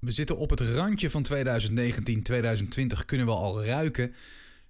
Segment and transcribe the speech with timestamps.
[0.00, 4.14] We zitten op het randje van 2019, 2020 kunnen we al ruiken.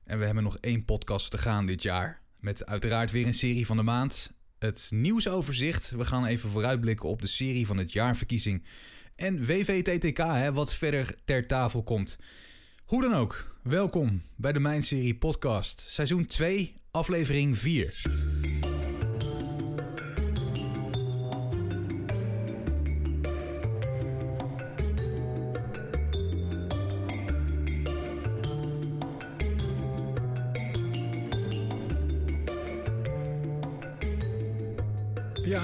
[0.04, 2.21] En we hebben nog één podcast te gaan dit jaar.
[2.41, 4.32] Met uiteraard weer een serie van de maand.
[4.58, 5.90] Het nieuwsoverzicht.
[5.90, 8.64] We gaan even vooruitblikken op de serie van het jaarverkiezing.
[9.16, 12.19] En WVTTK, hè, wat verder ter tafel komt.
[12.85, 15.81] Hoe dan ook, welkom bij de Mijn Serie podcast.
[15.81, 18.02] Seizoen 2, aflevering 4.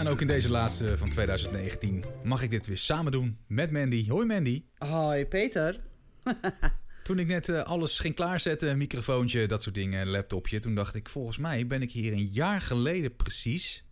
[0.07, 4.09] En ook in deze laatste van 2019 mag ik dit weer samen doen met Mandy.
[4.09, 4.65] Hoi Mandy.
[4.79, 5.81] Hoi Peter.
[7.03, 11.09] Toen ik net eh, alles ging klaarzetten, microfoontje, dat soort dingen, laptopje, toen dacht ik,
[11.09, 13.85] volgens mij ben ik hier een jaar geleden precies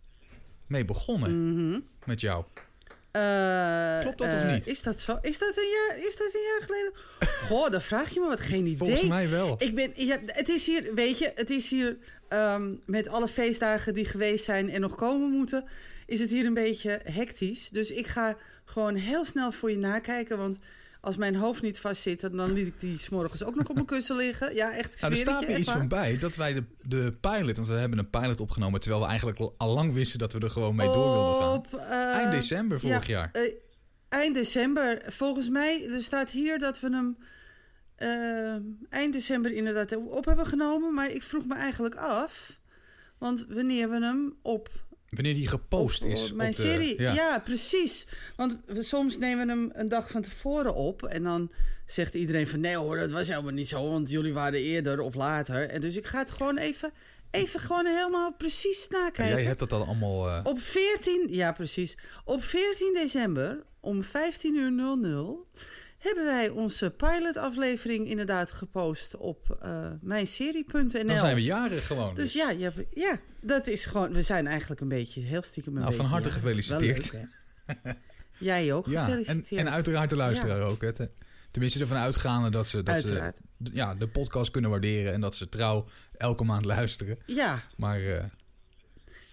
[0.67, 2.45] mee begonnen met jou.
[3.11, 4.67] Eh, Klopt dat of eh, niet?
[4.67, 5.17] Is dat zo?
[5.21, 6.93] Is dat een jaar, is dat een jaar geleden?
[7.47, 8.39] Goh, dan vraag je me wat.
[8.39, 8.77] Geen idee.
[8.77, 9.55] Volgens mij wel.
[9.57, 11.97] Ik ben, ja, het is hier, weet je, het is hier
[12.29, 15.65] ehm, met alle feestdagen die geweest zijn en nog komen moeten,
[16.05, 17.69] is het hier een beetje hectisch.
[17.69, 20.57] Dus ik ga gewoon heel snel voor je nakijken, want
[21.01, 23.85] als mijn hoofd niet vast zit, dan liet ik die s'morgens ook nog op mijn
[23.87, 24.55] kussen liggen.
[24.55, 25.77] Ja, echt, Nou, er staat me iets waar.
[25.77, 29.07] van bij dat wij de, de pilot, want we hebben een pilot opgenomen terwijl we
[29.07, 31.53] eigenlijk al- lang wisten dat we er gewoon mee door wilden gaan.
[31.53, 33.29] Op, eh, Eind december vorig ja, jaar.
[33.31, 33.53] eh,
[34.09, 35.01] eind december.
[35.07, 37.17] Volgens mij, er staat hier dat we hem
[37.95, 38.55] eh,
[38.89, 40.93] eind december inderdaad op hebben genomen.
[40.93, 42.59] Maar ik vroeg me eigenlijk af,
[43.17, 44.69] want wanneer we hem op,
[45.15, 46.29] Wanneer die gepost op, is.
[46.31, 47.01] op mijn op de- serie...
[47.01, 47.13] ja.
[47.13, 47.39] Ja.
[47.39, 48.07] precies.
[48.35, 51.03] Want we, soms nemen we hem een dag van tevoren op.
[51.03, 51.51] En dan
[51.85, 53.89] zegt iedereen van, nee hoor, dat was helemaal niet zo.
[53.91, 55.69] Want jullie waren eerder of later.
[55.69, 56.91] En dus ik ga het gewoon even,
[57.31, 59.35] even gewoon helemaal precies En nakijken.
[59.35, 60.29] jij hebt dat dan allemaal...
[60.29, 61.97] eh, Op 14, ja precies.
[62.25, 65.47] Op 14 december om 15 uur 00
[66.05, 71.05] hebben wij onze pilotaflevering inderdaad gepost op eh mijnserie.nl.
[71.07, 72.15] dan zijn we jarig gewoon.
[72.15, 74.13] Dus ja, hebt- ja, dat is gewoon.
[74.13, 75.73] We zijn eigenlijk een beetje heel stiekem.
[75.75, 77.11] Een Nou, van beetje, harte ja, gefeliciteerd.
[77.13, 77.25] leuk?
[78.39, 79.61] Jij ook ja, en, gefeliciteerd.
[79.61, 80.81] en uiteraard de luisteraar ook.
[80.81, 80.93] Hè.
[80.93, 81.09] Te-
[81.51, 83.39] Tenminste, ervan uitgaande dat ze, dat ze Uiteraard.
[83.73, 85.85] ja, de podcast kunnen waarderen en dat ze trouw
[86.17, 87.17] elke maand luisteren.
[87.25, 88.23] Ja, Maar eh,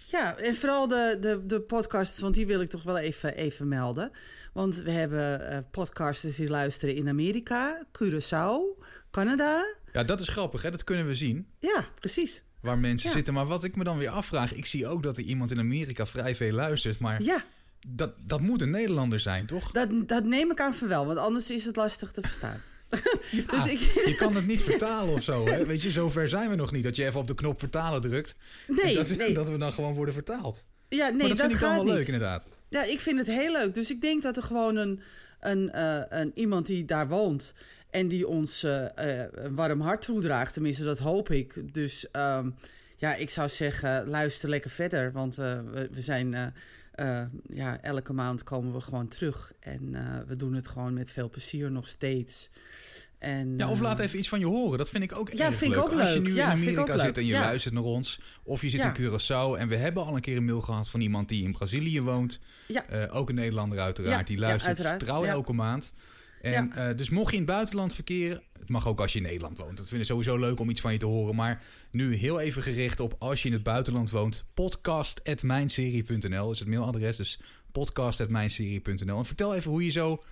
[0.05, 3.67] Ja, en vooral de, de, de podcast, want die wil ik toch wel even, even
[3.67, 4.11] melden.
[4.53, 9.65] Want we hebben eh, podcasters die luisteren in Amerika, Curaçao, Canada.
[9.91, 10.71] ja, dat is grappig, hè?
[10.71, 11.47] dat kunnen we zien.
[11.59, 12.41] Ja, precies.
[12.61, 13.15] Waar mensen Ja.
[13.15, 13.33] zitten.
[13.33, 16.05] Maar wat ik me dan weer afvraag, ik zie ook dat er iemand in Amerika
[16.05, 16.99] vrij veel luistert.
[16.99, 17.43] Maar Ja,
[17.87, 19.71] dat, dat moet een Nederlander zijn, toch?
[19.71, 22.61] dat, dat neem ik aan van wel, want anders is het lastig te verstaan.
[23.31, 25.47] Ja, Dus ik- Je kan het niet vertalen of zo.
[25.47, 25.65] Hè?
[25.65, 26.83] Weet je, zover zijn we nog niet.
[26.83, 28.35] Dat je even op de knop vertalen drukt.
[28.67, 29.33] Nee, dat, nee.
[29.33, 30.65] dat we dan gewoon worden vertaald.
[30.89, 32.47] Ja, nee, maar dat, vind ik dan gaat wel leuk, inderdaad.
[32.73, 33.73] Ja, ik vind het heel leuk.
[33.73, 35.01] Dus ik denk dat er gewoon een,
[35.39, 37.53] een, eh, een iemand die daar woont
[37.89, 40.53] en die ons eh, eh, een warm hart toedraagt.
[40.53, 41.73] Tenminste, dat hoop ik.
[41.73, 42.49] Dus ehm,
[42.95, 45.11] ja, ik zou zeggen, luister lekker verder.
[45.11, 46.53] Want we, we zijn,
[47.47, 49.53] ja, elke maand komen we gewoon terug.
[49.59, 49.95] En
[50.27, 52.49] we doen het gewoon met veel plezier nog steeds.
[53.23, 54.77] En, Ja, of laat eh, even iets van je horen.
[54.77, 55.85] Dat vind ik ook Ja, erg vind ik leuk.
[55.91, 58.19] ook Als je nu Ja, in ik Amerika zit en je luistert naar ons.
[58.43, 59.59] Of je zit in Curaçao.
[59.59, 62.39] En we hebben al een keer een mail gehad van iemand die in Brazilië woont.
[62.67, 62.85] Ja.
[62.89, 64.27] Eh, ook een Nederlander uiteraard.
[64.27, 65.93] Die luistert trouw elke maand.
[66.41, 66.89] En Ja.
[66.89, 68.41] eh, dus mocht je in het buitenland verkeren...
[68.59, 69.77] Het mag ook als je in Nederland woont.
[69.77, 71.35] Dat vind ik sowieso leuk om iets van je te horen.
[71.35, 74.45] Maar nu heel even gericht op als je in het buitenland woont.
[74.53, 77.17] podcast.mijnserie.nl is het mailadres.
[77.17, 77.39] Dus
[77.71, 79.17] podcast.mijnserie.nl.
[79.17, 80.23] En vertel even hoe je zo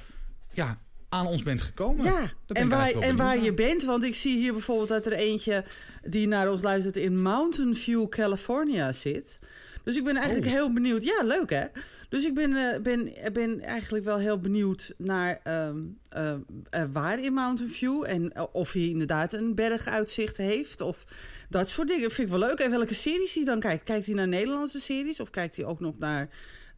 [0.53, 2.05] ja, aan ons bent gekomen.
[2.05, 3.83] Ja, en waar, en waar je bent.
[3.83, 5.63] Want ik zie hier bijvoorbeeld dat er eentje
[6.03, 9.39] die naar ons luistert in Mountain View, California zit.
[9.83, 10.53] Dus ik ben eigenlijk Oh.
[10.53, 11.03] heel benieuwd.
[11.03, 11.66] Ja, leuk hè?
[12.09, 15.77] Dus ik ben, eh, ben, ben eigenlijk wel heel benieuwd naar ehm,
[16.09, 16.33] eh,
[16.69, 18.03] eh, waar in Mountain View.
[18.07, 20.81] En of hij inderdaad een berguitzicht heeft.
[20.81, 21.05] Of
[21.49, 22.11] dat soort dingen.
[22.11, 22.59] Vind ik wel leuk.
[22.59, 23.83] En welke series hij dan kijkt.
[23.83, 25.19] Kijkt hij naar Nederlandse series?
[25.19, 26.29] Of kijkt hij ook nog naar...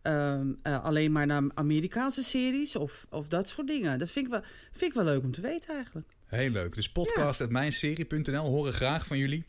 [0.03, 3.99] ehm, eh, alleen maar naar Amerikaanse series of, of dat soort dingen.
[3.99, 4.41] Dat vind ik, wel,
[4.71, 6.07] vind ik wel leuk om te weten eigenlijk.
[6.25, 6.75] Heel leuk.
[6.75, 9.45] Dus podcast.mijnserie.nl horen graag van jullie.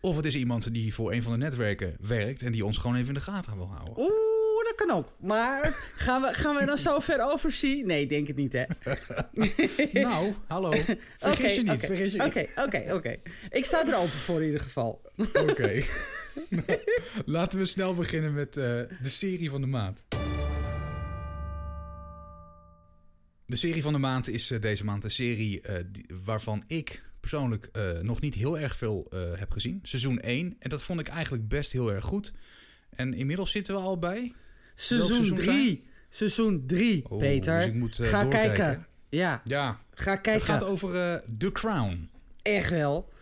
[0.00, 2.96] Of het is iemand die voor een van de netwerken werkt en die ons gewoon
[2.96, 3.98] even in de gaten wil houden.
[3.98, 5.08] Oeh, dat kan ook.
[5.20, 5.64] Maar
[6.06, 7.86] gaan we, gaan we dan zo ver overzien?
[7.86, 8.64] Nee, denk het niet, hè?
[10.02, 10.70] Nou, hallo.
[11.18, 12.20] Vergis je niet.
[12.22, 13.16] Oké, oké, oké.
[13.50, 15.00] Ik sta er open voor in ieder geval.
[15.32, 15.82] Oké.
[16.48, 16.78] Nou,
[17.24, 20.04] laten we snel beginnen met eh, de serie van de maand.
[23.46, 27.02] De serie van de maand is eh, deze maand een serie eh, die- waarvan ik
[27.20, 27.70] persoonlijk
[28.02, 29.06] nog niet heel erg veel
[29.36, 29.78] heb gezien.
[29.82, 30.56] Seizoen 1.
[30.58, 32.32] En dat vond ik eigenlijk best heel erg goed.
[32.90, 34.32] En inmiddels zitten we al bij.
[34.74, 35.84] Seizoen seizoen 3.
[36.08, 37.58] Seizoen 3, Oh, Peter.
[37.58, 38.54] dus ik moet, Ga doorkijken.
[38.54, 38.86] kijken.
[39.08, 40.44] Ja, Ja, ga het kijken.
[40.46, 42.10] gaat over The Crown.
[42.42, 43.12] Echt wel.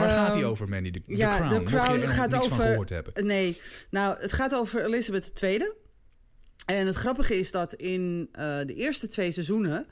[0.00, 0.90] Waar gaat Ehm, hij over, Manny?
[0.90, 1.54] The, The ja, Crown.
[1.54, 3.26] Je Crown er gaat niks over- van gehoord hebben.
[3.26, 3.60] Nee,
[3.90, 5.72] nou, het gaat over Elizabeth II.
[6.66, 9.86] En het grappige is dat in eh, de eerste twee seizoenen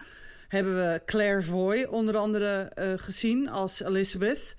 [0.48, 4.54] hebben we Claire Foy onder andere eh, gezien als Elizabeth.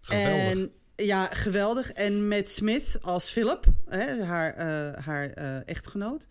[0.00, 0.50] Geweldig.
[0.52, 0.72] En
[1.06, 1.92] ja, geweldig.
[1.92, 5.30] En Matt Smith als Philip, hè, haar, eh, haar
[5.64, 6.26] echtgenoot.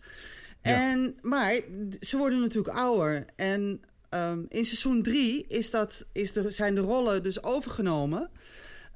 [0.62, 0.90] Ja.
[0.90, 1.60] En, maar
[2.00, 3.24] ze worden natuurlijk ouder.
[3.36, 8.30] En ehm, in seizoen drie is dat, is zijn de rollen dus overgenomen...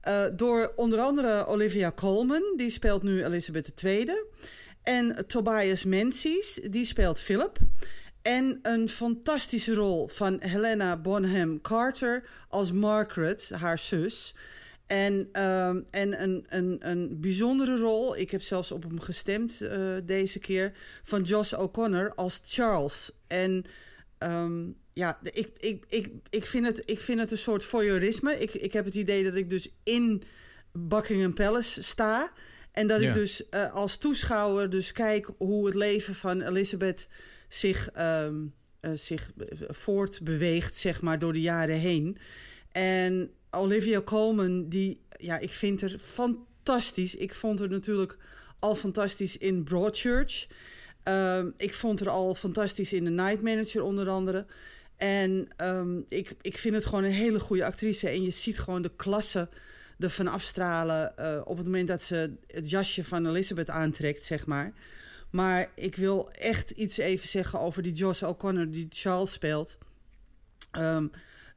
[0.01, 4.11] eh, door onder andere Olivia Colman, die speelt nu Elizabeth II.
[4.83, 7.59] En Tobias Menzies, die speelt Philip.
[8.23, 14.35] En een fantastische rol van Helena Bonham Carter als Margaret, haar zus.
[14.87, 19.95] En, ehm, en een, een, een bijzondere rol, ik heb zelfs op hem gestemd eh,
[20.05, 20.73] deze keer,
[21.03, 23.11] van Josh O'Connor als Charles.
[23.27, 23.65] En
[24.19, 28.39] ehm, ja, ik, ik, ik, ik, vind het, ik vind het een soort voyeurisme.
[28.39, 30.23] Ik, ik heb het idee dat ik dus in
[30.73, 32.33] Buckingham Palace sta.
[32.73, 33.09] En dat Ja.
[33.09, 37.09] ik dus eh, als toeschouwer dus kijk hoe het leven van Elizabeth
[37.49, 38.35] zich, ehm,
[38.81, 39.31] eh, zich
[39.69, 42.19] voortbeweegt, zeg maar, door de jaren heen.
[42.73, 47.15] En Olivia Colman, die, ja, ik vind haar fantastisch.
[47.17, 48.17] Ik vond haar natuurlijk
[48.59, 50.47] al fantastisch in Broadchurch.
[51.03, 54.47] Ehm, ik vond haar al fantastisch in The Night Manager onder andere.
[55.03, 58.09] En ehm, ik, ik vind het gewoon een hele goede actrice.
[58.09, 59.49] En je ziet gewoon de klasse
[59.99, 64.73] ervan afstralen eh, op het moment dat ze het jasje van Elizabeth aantrekt, zeg maar.
[65.31, 69.79] Maar ik wil echt iets even zeggen over die Josh O'Connor die Charles speelt.
[70.71, 71.07] Ehm,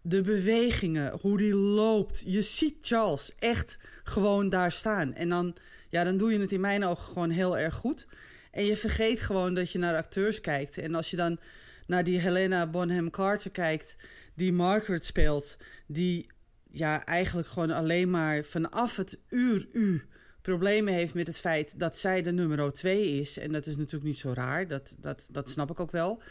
[0.01, 2.23] de bewegingen, hoe die loopt.
[2.25, 5.13] Je ziet Charles echt gewoon daar staan.
[5.13, 5.55] En dan,
[5.89, 8.07] ja, dan doe je het in mijn ogen gewoon heel erg goed.
[8.51, 10.77] En je vergeet gewoon dat je naar acteurs kijkt.
[10.77, 11.39] En als je dan
[11.85, 13.97] naar die Helena Bonham Carter kijkt,
[14.33, 16.27] die Margaret speelt, die
[16.71, 20.01] ja, eigenlijk gewoon alleen maar vanaf het uur U
[20.41, 23.37] problemen heeft met het feit dat zij de nummer twee is.
[23.37, 26.21] En dat is natuurlijk niet zo raar, dat, dat, dat snap ik ook wel.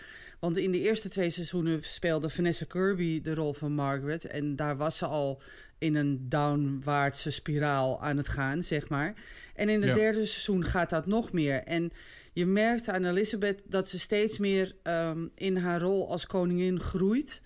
[0.40, 4.24] Want in de eerste twee seizoenen speelde Vanessa Kirby de rol van Margaret.
[4.24, 5.42] En daar was ze al
[5.78, 9.14] in een downwaartse spiraal aan het gaan, zeg maar.
[9.54, 9.94] En in het Ja.
[9.94, 11.62] derde seizoen gaat dat nog meer.
[11.62, 11.90] En
[12.34, 17.42] je merkt aan Elizabeth dat ze steeds meer ehm, in haar rol als koningin groeit.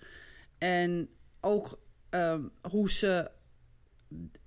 [0.57, 1.09] En
[1.41, 3.31] ook ehm, hoe ze.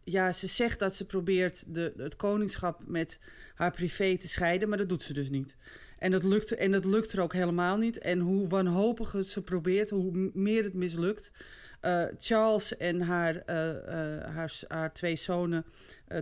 [0.01, 3.19] Ja, ze zegt dat ze probeert de, het koningschap met
[3.55, 5.57] haar privé te scheiden, maar dat doet ze dus niet.
[5.99, 7.99] En dat, lukt, en dat lukt er ook helemaal niet.
[7.99, 11.33] En hoe wanhopig het ze probeert, hoe meer het mislukt.
[11.81, 15.65] Eh, Charles en haar, eh, eh, haar, haar twee zonen,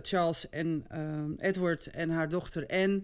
[0.01, 3.01] Charles en eh, Edward en haar dochter Anne.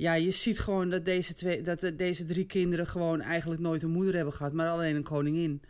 [0.00, 3.82] Ja, je ziet gewoon dat deze, twee, dat de- deze drie kinderen gewoon eigenlijk nooit
[3.82, 5.62] een moeder hebben gehad, maar alleen een koningin.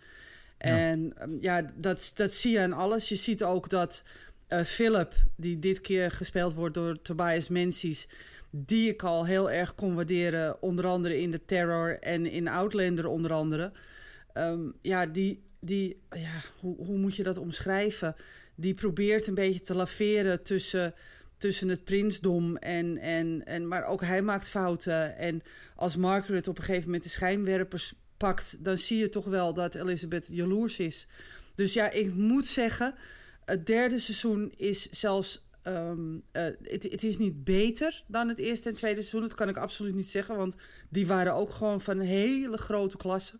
[0.58, 3.08] En ehm, ja, dat, dat zie je aan alles.
[3.08, 4.02] Je ziet ook dat
[4.48, 8.08] eh, Philip, die dit keer gespeeld wordt door Tobias Menzies,
[8.50, 13.06] die ik al heel erg kon waarderen, onder andere in The Terror en in Outlander
[13.06, 13.72] onder andere.
[14.32, 18.16] Ehm, ja, die, die ja, hoe, hoe moet je dat omschrijven?
[18.54, 20.94] Die probeert een beetje te laveren tussen,
[21.40, 23.68] tussen het prinsdom en, en, en...
[23.68, 25.16] Maar ook hij maakt fouten.
[25.16, 25.42] En
[25.74, 28.64] als Margaret op een gegeven moment de schijnwerpers pakt...
[28.64, 31.06] dan zie je toch wel dat Elizabeth jaloers is.
[31.54, 32.94] Dus ja, ik moet zeggen...
[33.44, 35.48] Het derde seizoen is zelfs...
[35.62, 39.20] ehm, eh, het, het is niet beter dan het eerste en tweede seizoen.
[39.20, 40.56] Dat kan ik absoluut niet zeggen, want
[40.88, 43.38] die waren ook gewoon van hele grote klasse.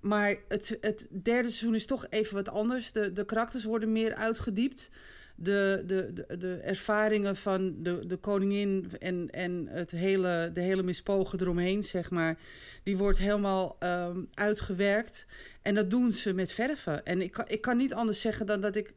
[0.00, 2.92] Maar het, het derde seizoen is toch even wat anders.
[2.92, 4.90] De, de karakters worden meer uitgediept.
[5.36, 10.82] De, de, de, de ervaringen van de, de koningin en, en het hele, de hele
[10.82, 12.38] mispogen eromheen, zeg maar,
[12.82, 15.26] die wordt helemaal ehm, uitgewerkt.
[15.62, 17.04] En dat doen ze met verven.
[17.04, 18.92] En ik kan, ik kan niet anders zeggen dan dat ik,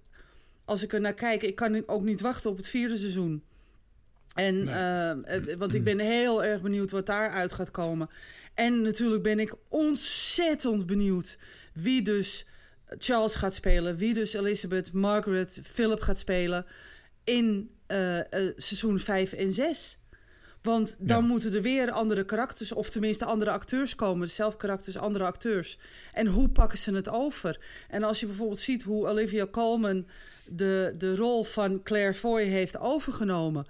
[0.66, 3.44] als ik er naar kijk, ik kan ook niet wachten op het vierde seizoen.
[4.34, 4.74] En, Nee.
[4.74, 8.10] eh, eh, want ik ben heel erg benieuwd wat daaruit gaat komen.
[8.54, 11.38] En natuurlijk ben ik ontzettend benieuwd
[11.74, 12.46] wie dus
[12.98, 13.98] Charles gaat spelen.
[13.98, 16.66] Wie dus Elizabeth, Margaret, Philip gaat spelen
[17.24, 18.26] in eh, eh,
[18.58, 19.98] seizoen 5 en 6.
[20.62, 21.28] Want dan Ja.
[21.28, 24.30] moeten er weer andere karakters, of tenminste andere acteurs komen.
[24.30, 25.78] Zelf karakters, andere acteurs.
[26.14, 27.60] En hoe pakken ze het over?
[27.90, 30.08] En als je bijvoorbeeld ziet hoe Olivia Colman
[30.46, 33.66] de, de rol van Claire Foy heeft overgenomen.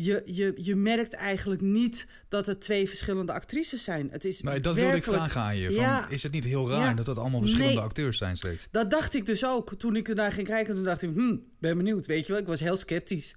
[0.00, 4.08] Je, je, je merkt eigenlijk niet dat het twee verschillende actrices zijn.
[4.10, 5.72] Het is Maar dat wilde ik vragen aan je.
[5.72, 6.08] Van, Ja.
[6.08, 6.94] Is het niet heel raar Ja.
[6.94, 7.82] dat dat allemaal verschillende Nee.
[7.82, 8.68] acteurs zijn steeds?
[8.70, 9.74] Dat dacht ik dus ook.
[9.74, 12.06] Toen ik ernaar ging kijken, toen dacht ik, hmm, ben benieuwd.
[12.06, 13.34] Weet je wel, ik was heel sceptisch.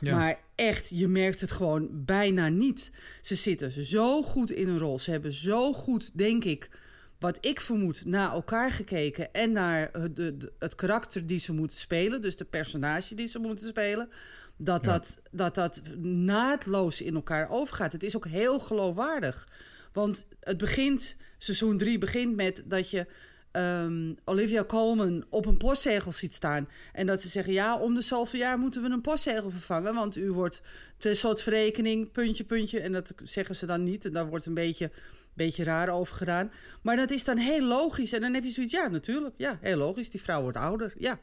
[0.00, 0.16] Ja.
[0.16, 2.90] Maar echt, je merkt het gewoon bijna niet.
[3.22, 4.98] Ze zitten zo goed in een rol.
[4.98, 6.70] Ze hebben zo goed, denk ik,
[7.18, 12.20] wat ik vermoed, naar elkaar gekeken en naar het- het karakter die ze moeten spelen,
[12.20, 14.08] dus de personage die ze moeten spelen,
[14.56, 14.92] dat, Ja.
[14.92, 17.92] dat, dat dat naadloos in elkaar overgaat.
[17.92, 19.48] Het is ook heel geloofwaardig.
[19.92, 23.06] Want het begint, seizoen 3 begint met dat je
[23.50, 26.68] ehm, Olivia Colman op een postzegel ziet staan.
[26.92, 29.94] En dat ze zeggen, ja, om de zoveel jaar moeten we een postzegel vervangen.
[29.94, 30.62] Want u wordt
[30.96, 32.80] ten soort verrekening, puntje, puntje.
[32.80, 34.04] En dat zeggen ze dan niet.
[34.04, 34.90] En daar wordt een beetje,
[35.34, 36.52] beetje raar over gedaan.
[36.82, 38.12] Maar dat is dan heel logisch.
[38.12, 39.38] En dan heb je zoiets, ja, natuurlijk.
[39.38, 40.10] Ja, heel logisch.
[40.10, 40.92] Die vrouw wordt ouder.
[40.98, 41.20] Ja,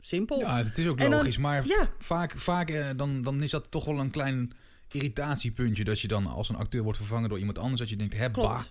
[0.00, 0.38] simpel.
[0.38, 1.90] Ja, het is ook dan- logisch, maar ja.
[1.98, 4.52] vaak, vaak eh, dan, dan is dat toch wel een klein
[4.90, 5.84] irritatiepuntje...
[5.84, 7.80] dat je dan als een acteur wordt vervangen door iemand anders...
[7.80, 8.44] dat je denkt, hè, bah.
[8.44, 8.70] Klopt.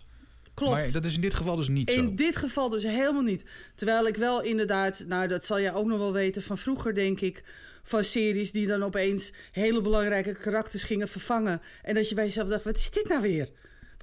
[0.53, 0.71] Klopt.
[0.73, 1.97] Maar dat is in dit geval dus niet zo.
[1.97, 3.45] In dit geval dus helemaal niet.
[3.75, 7.21] Terwijl ik wel inderdaad, nou dat zal jij ook nog wel weten van vroeger, denk
[7.21, 7.43] ik.
[7.83, 11.61] Van series die dan opeens hele belangrijke karakters gingen vervangen.
[11.81, 13.49] En dat je bij jezelf dacht: wat is dit nou weer?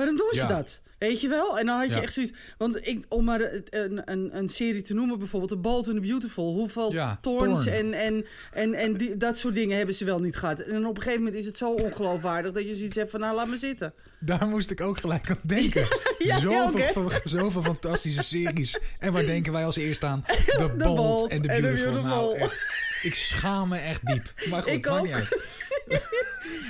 [0.01, 0.47] Waarom doen ze Ja.
[0.47, 0.81] dat?
[0.99, 1.59] Weet je wel?
[1.59, 2.03] En dan had je Ja.
[2.03, 2.33] echt zoiets.
[2.59, 3.41] Want ik, om maar
[3.71, 6.53] een, een, een serie te noemen, bijvoorbeeld The Bold and the Beautiful.
[6.53, 7.69] Hoeveel Ja, Thorn.
[7.69, 10.61] en, en, en, en die, dat soort dingen hebben ze wel niet gehad.
[10.61, 13.35] En op een gegeven moment is het zo ongeloofwaardig dat je zoiets hebt van: nou,
[13.35, 13.93] laat me zitten.
[14.19, 15.87] Daar moest ik ook gelijk aan denken.
[16.19, 18.79] Ja, ook, zoveel, fantastische series.
[18.99, 20.25] En waar denken wij als eerst aan?
[20.27, 22.03] The, Bold, Bold and the and the Beautiful.
[22.03, 22.55] Nou, echt,
[23.03, 24.33] ik schaam me echt diep.
[24.51, 25.37] Maar goed, Ik maakt niet uit.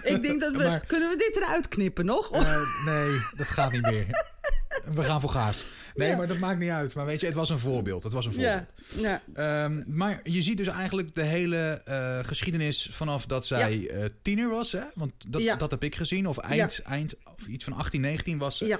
[0.02, 0.62] Ik denk dat we.
[0.62, 2.30] Maar- kunnen we dit eruit knippen nog?
[2.32, 4.06] Eh, nee, dat gaat niet meer.
[4.94, 5.64] We gaan voor gaas.
[5.94, 6.16] Nee, Ja.
[6.16, 6.94] maar dat maakt niet uit.
[6.94, 8.02] Maar weet je, het was een voorbeeld.
[8.02, 9.22] Het was een ja, voorbeeld.
[9.34, 9.64] ja.
[9.64, 14.48] Ehm, maar je ziet dus eigenlijk de hele eh, geschiedenis vanaf dat zij eh, tiener
[14.50, 14.72] was.
[14.72, 14.82] Hè?
[14.94, 15.56] Want dat, Ja.
[15.56, 16.26] dat heb ik gezien.
[16.28, 18.66] Of eind, eind of iets van 18, 19 was ze.
[18.66, 18.78] ja.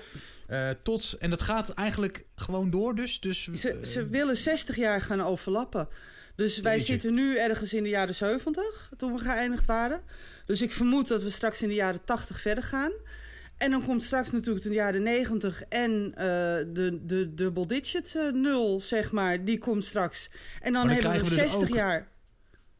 [0.83, 3.21] Tot, en dat gaat eigenlijk gewoon door dus.
[3.21, 5.89] dus Ze, ze willen 60 jaar gaan overlappen.
[6.37, 6.93] Dus wij Jeetje.
[6.93, 10.01] zitten nu ergens in de jaren 70, toen we geëindigd waren.
[10.51, 12.93] Dus ik vermoed dat we straks in de jaren 80 verder gaan.
[13.57, 16.27] En dan komt straks natuurlijk de jaren 90 en eh,
[16.75, 20.31] de, de double digit eh, nul, zeg maar, die komt straks.
[20.61, 22.09] En dan, dan hebben we we dus 60 ook- jaar.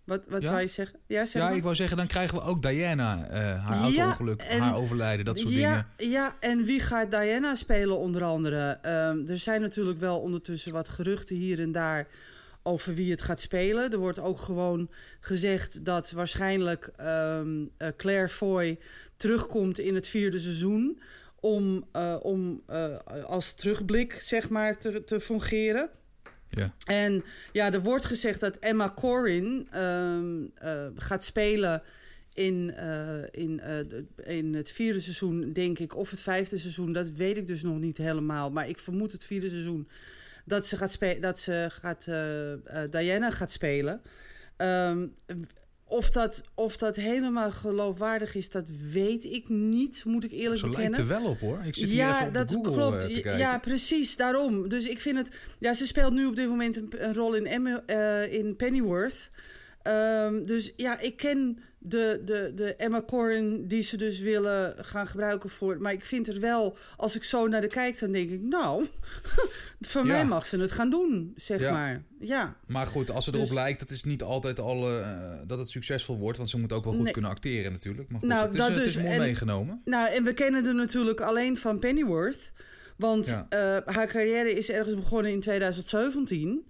[0.05, 0.49] Wat, wat Ja?
[0.49, 0.99] zou je zeggen?
[1.07, 1.57] Ja, zeg ja, maar.
[1.57, 5.39] ik wou zeggen, dan krijgen we ook Diana, eh, haar Ja, auto-ongeluk, haar overlijden, dat
[5.39, 6.13] soort ja, dingen.
[6.13, 8.79] Ja, en wie gaat Diana spelen onder andere?
[8.83, 12.07] Ehm, er zijn natuurlijk wel ondertussen wat geruchten hier en daar
[12.71, 13.93] over wie het gaat spelen.
[13.93, 18.79] Er wordt ook gewoon gezegd dat waarschijnlijk ehm, eh, Claire Foy
[19.21, 21.01] terugkomt in het vierde seizoen...
[21.41, 22.97] om, eh, om eh,
[23.27, 25.91] als terugblik, zeg maar, te, te fungeren.
[26.49, 26.75] Ja.
[26.85, 27.23] En
[27.53, 31.83] ja, er wordt gezegd dat Emma Corrin ehm, eh, gaat spelen
[32.33, 32.75] in,
[33.31, 33.61] in,
[34.25, 36.93] in het vierde seizoen, denk ik, of het vijfde seizoen.
[36.93, 38.51] Dat weet ik dus nog niet helemaal.
[38.51, 39.89] Maar ik vermoed het vierde seizoen
[40.51, 44.01] dat ze gaat, spe- dat ze gaat eh, eh, Diana gaat spelen.
[44.57, 45.07] Ehm,
[45.85, 50.67] of, dat, of dat helemaal geloofwaardig is, dat weet ik niet, moet ik eerlijk Zo
[50.69, 51.63] lijkt bekennen er wel op hoor.
[51.65, 52.97] Ik zit hier even op de Google klopt.
[52.97, 53.39] eh, te Ja, kijken.
[53.39, 54.69] Ja, precies, daarom.
[54.69, 55.29] Dus ik vind het...
[55.59, 57.87] Ja, ze speelt nu op dit moment een, een rol in, Emma-
[58.31, 59.29] in Pennyworth.
[59.83, 65.07] Ehm, dus ja, ik ken de, de, de Emma Corrin die ze dus willen gaan
[65.07, 65.81] gebruiken voor...
[65.81, 68.41] Maar ik vind er wel, als ik zo naar de kijk, dan denk ik...
[68.43, 68.87] Nou,
[69.81, 70.13] van Ja.
[70.13, 71.73] mij mag ze het gaan doen, zeg Ja.
[71.73, 72.03] maar.
[72.19, 75.59] Ja, Maar goed, als ze erop Dus- lijkt, dat is niet altijd al eh, dat
[75.59, 76.39] het succesvol wordt.
[76.39, 77.13] Want ze moet ook wel goed Nee.
[77.13, 78.11] kunnen acteren natuurlijk.
[78.11, 79.03] Maar goed, Nou, het, is, dat het is dus.
[79.03, 79.81] mooi En- meegenomen.
[79.85, 82.53] Nou, en we kennen er natuurlijk alleen van Pennyworth.
[82.97, 83.47] Want Ja.
[83.49, 86.67] eh, haar carrière is ergens begonnen in 2017.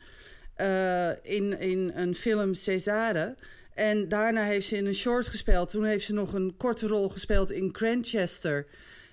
[0.54, 3.36] eh, in, in een film Cesare.
[3.74, 5.70] En daarna heeft ze in een short gespeeld.
[5.70, 8.66] Toen heeft ze nog een korte rol gespeeld in Grantchester.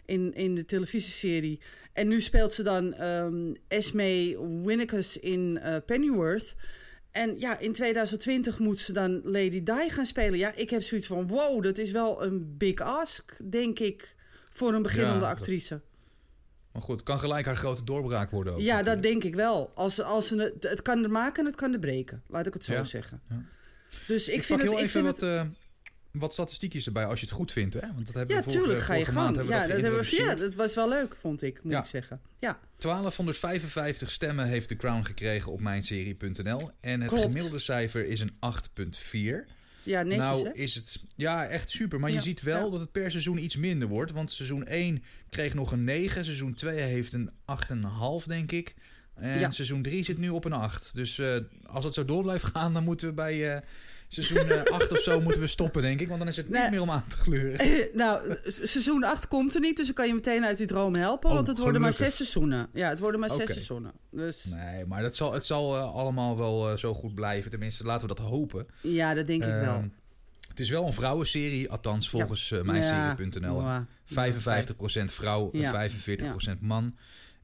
[0.06, 1.60] In, in de televisieserie.
[1.94, 6.56] En nu speelt ze dan ehm Esme Winnicus in eh, Pennyworth.
[7.12, 10.38] En ja, in 2020 moet ze dan Lady Di gaan spelen.
[10.40, 14.16] Ja, ik heb zoiets van: wow, dat is wel een big ask, denk ik,
[14.50, 15.82] voor een beginnende Ja, dat- actrice.
[16.72, 18.60] Maar goed, het kan gelijk haar grote doorbraak worden ook.
[18.60, 19.72] Ja, dat denk ik wel.
[19.76, 22.24] Als, als ze het, het kan er maken en het kan er breken.
[22.28, 23.22] Laat ik het zo Ja, zeggen.
[23.30, 23.44] ja.
[24.08, 24.70] Dus ik, Ik, vind pak het.
[24.70, 25.48] heel Ik even wat, het eh,
[26.12, 27.74] wat statistiekjes erbij als je het goed vindt.
[27.74, 27.80] Hè?
[27.94, 29.50] Want dat hebben ja, we vorige, tuurlijk ga je vorige maand gang.
[29.50, 31.80] Ja, dat hebben we, ja, dat was wel leuk, vond ik, moet Ja.
[31.80, 32.22] ik zeggen.
[32.40, 36.72] Ja, 1255 stemmen heeft de Crown gekregen op mijnserie.nl.
[36.82, 37.26] En het Klopt.
[37.26, 39.46] gemiddelde cijfer is een 8,4.
[39.84, 40.54] ja netjes nou hè?
[40.54, 42.00] is het ja echt super.
[42.00, 42.72] Maar je ziet wel ja.
[42.72, 44.12] dat het per seizoen iets minder wordt.
[44.12, 46.24] Want seizoen 1 kreeg nog een 9.
[46.26, 47.32] Seizoen 2 heeft een
[48.22, 48.76] 8,5 denk ik.
[49.18, 49.50] En Ja.
[49.50, 50.92] seizoen 3 zit nu op een 8.
[50.96, 53.62] Dus eh, als het zo door blijft gaan, dan moeten we bij eh,
[54.08, 56.08] seizoen eh, 8 of zo moeten we stoppen, denk ik.
[56.08, 56.70] Want dan is het niet Nee.
[56.70, 57.90] meer om aan te gleuren.
[57.94, 60.96] nou, se- seizoen 8 komt er niet, dus ik kan je meteen uit die droom
[60.96, 61.30] helpen.
[61.30, 62.68] Oh, want het worden maar zes seizoenen.
[62.74, 63.92] Ja, het worden maar zes seizoenen.
[64.12, 67.52] Dus Nee, maar dat zal, het zal eh, allemaal wel eh, zo goed blijven.
[67.52, 68.66] Tenminste, laten we dat hopen.
[68.82, 69.74] ja, dat denk ik wel.
[69.76, 69.88] Ehm,
[70.48, 73.62] Het is wel een vrouwenserie, althans volgens eh Ja, mijnserie.nl.
[73.62, 73.86] ja.
[74.04, 75.72] 55% vrouw, Ja.
[75.72, 76.96] 45% man.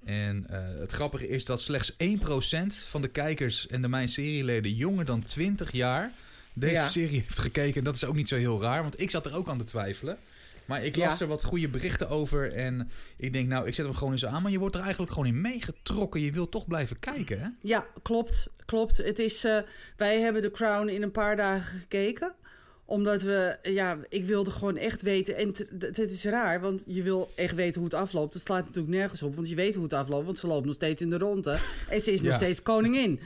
[0.05, 1.95] En eh, het grappige is dat slechts 1%
[2.85, 6.11] van de kijkers en de mijn serieleden jonger dan 20 jaar
[6.53, 6.87] deze Ja.
[6.89, 7.77] serie heeft gekeken.
[7.77, 9.63] En dat is ook niet zo heel raar, want ik zat er ook aan te
[9.63, 10.17] twijfelen.
[10.65, 11.19] Maar ik las Ja.
[11.19, 14.41] er wat goede berichten over en ik denk, nou, ik zet hem gewoon eens aan.
[14.41, 16.21] Maar je wordt er eigenlijk gewoon in meegetrokken.
[16.21, 17.47] Je wilt toch blijven kijken, hè?
[17.61, 18.47] Ja, klopt.
[18.65, 18.97] Klopt.
[18.97, 19.57] Het is, eh,
[19.97, 22.33] wij hebben The Crown in een paar dagen gekeken.
[22.85, 25.35] Omdat we, ja, ik wilde gewoon echt weten.
[25.35, 25.47] En
[25.79, 28.33] het is raar, want je wil echt weten hoe het afloopt.
[28.33, 30.25] Dat slaat natuurlijk nergens op, want je weet hoe het afloopt.
[30.25, 31.57] Want ze loopt nog steeds in de ronde.
[31.89, 33.19] En ze is nog steeds koningin.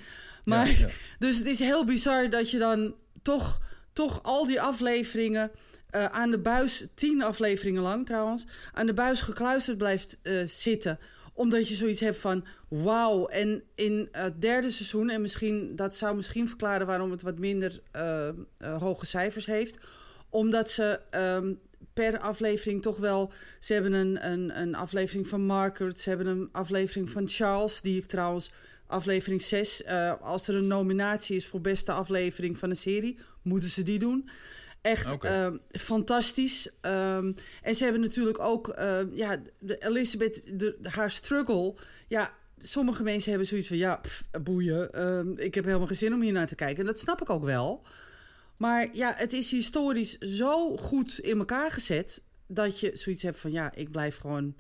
[0.44, 0.88] Maar, Ja, ja.
[1.20, 3.62] Dus het is heel bizar dat je dan toch,
[3.94, 5.52] toch al die afleveringen
[5.90, 11.00] eh, aan de buis, tien afleveringen lang trouwens, aan de buis gekluisterd blijft eh, zitten.
[11.38, 13.28] Omdat je zoiets hebt van wauw.
[13.28, 17.82] En in het derde seizoen, en misschien, dat zou misschien verklaren waarom het wat minder
[17.92, 18.34] eh, eh,
[18.80, 19.78] hoge cijfers heeft.
[20.30, 21.54] Omdat ze ehm,
[21.94, 23.32] per aflevering toch wel.
[23.60, 26.00] Ze hebben een, een, een aflevering van Margaret.
[26.00, 27.82] Ze hebben een aflevering van Charles.
[27.82, 28.52] Die ik trouwens,
[28.88, 29.84] aflevering 6.
[29.84, 34.00] eh, als er een nominatie is voor beste aflevering van een serie, moeten ze die
[34.00, 34.30] doen.
[34.90, 36.70] Echt ehm, fantastisch.
[36.82, 41.76] Ehm, en ze hebben natuurlijk ook, ehm, ja, de Elizabeth, de, haar struggle.
[42.08, 44.90] Ja, sommige mensen hebben zoiets van, ja, pff, boeien.
[45.38, 46.80] ik heb helemaal geen zin om hier naar te kijken.
[46.80, 47.86] En dat snap ik ook wel.
[48.58, 52.22] Maar ja, het is historisch zo goed in elkaar gezet...
[52.48, 54.56] dat je zoiets hebt van, ja, ik blijf gewoon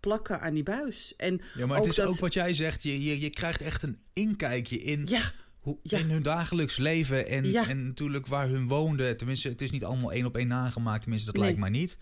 [0.00, 1.14] plakken aan die buis.
[1.16, 2.82] En Ja, maar het is ook wat jij zegt.
[2.82, 5.98] Je, je, je krijgt echt een inkijkje in, ja, hoe, ja.
[5.98, 7.26] in hun dagelijks leven.
[7.28, 7.68] En, Ja.
[7.68, 9.16] en natuurlijk waar hun woonden.
[9.16, 11.00] Tenminste, het is niet allemaal één op één nagemaakt.
[11.00, 11.44] Tenminste, dat Nee.
[11.44, 11.98] lijkt mij niet.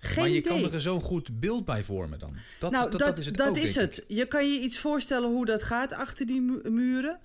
[0.00, 0.62] geen maar je idee.
[0.62, 2.36] kan er zo'n goed beeld bij vormen dan.
[2.58, 4.04] Dat, nou, dat, dat is het dat ook, is het.
[4.08, 7.18] Je kan je iets voorstellen hoe dat gaat achter die mu- muren.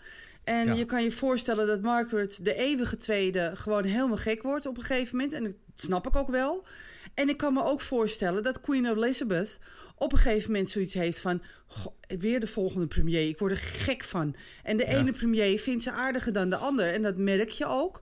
[0.43, 0.73] En Ja.
[0.73, 4.83] je kan je voorstellen dat Margaret, de eeuwige tweede, gewoon helemaal gek wordt op een
[4.83, 5.33] gegeven moment.
[5.33, 6.65] En dat snap ik ook wel.
[7.13, 9.57] En ik kan me ook voorstellen dat Queen Elizabeth
[9.95, 11.41] op een gegeven moment zoiets heeft van...
[11.67, 14.35] "Goh, weer de volgende premier, ik word er gek van.
[14.63, 14.89] En de Ja.
[14.97, 16.87] ene premier vindt ze aardiger dan de ander.
[16.87, 18.01] En dat merk je ook.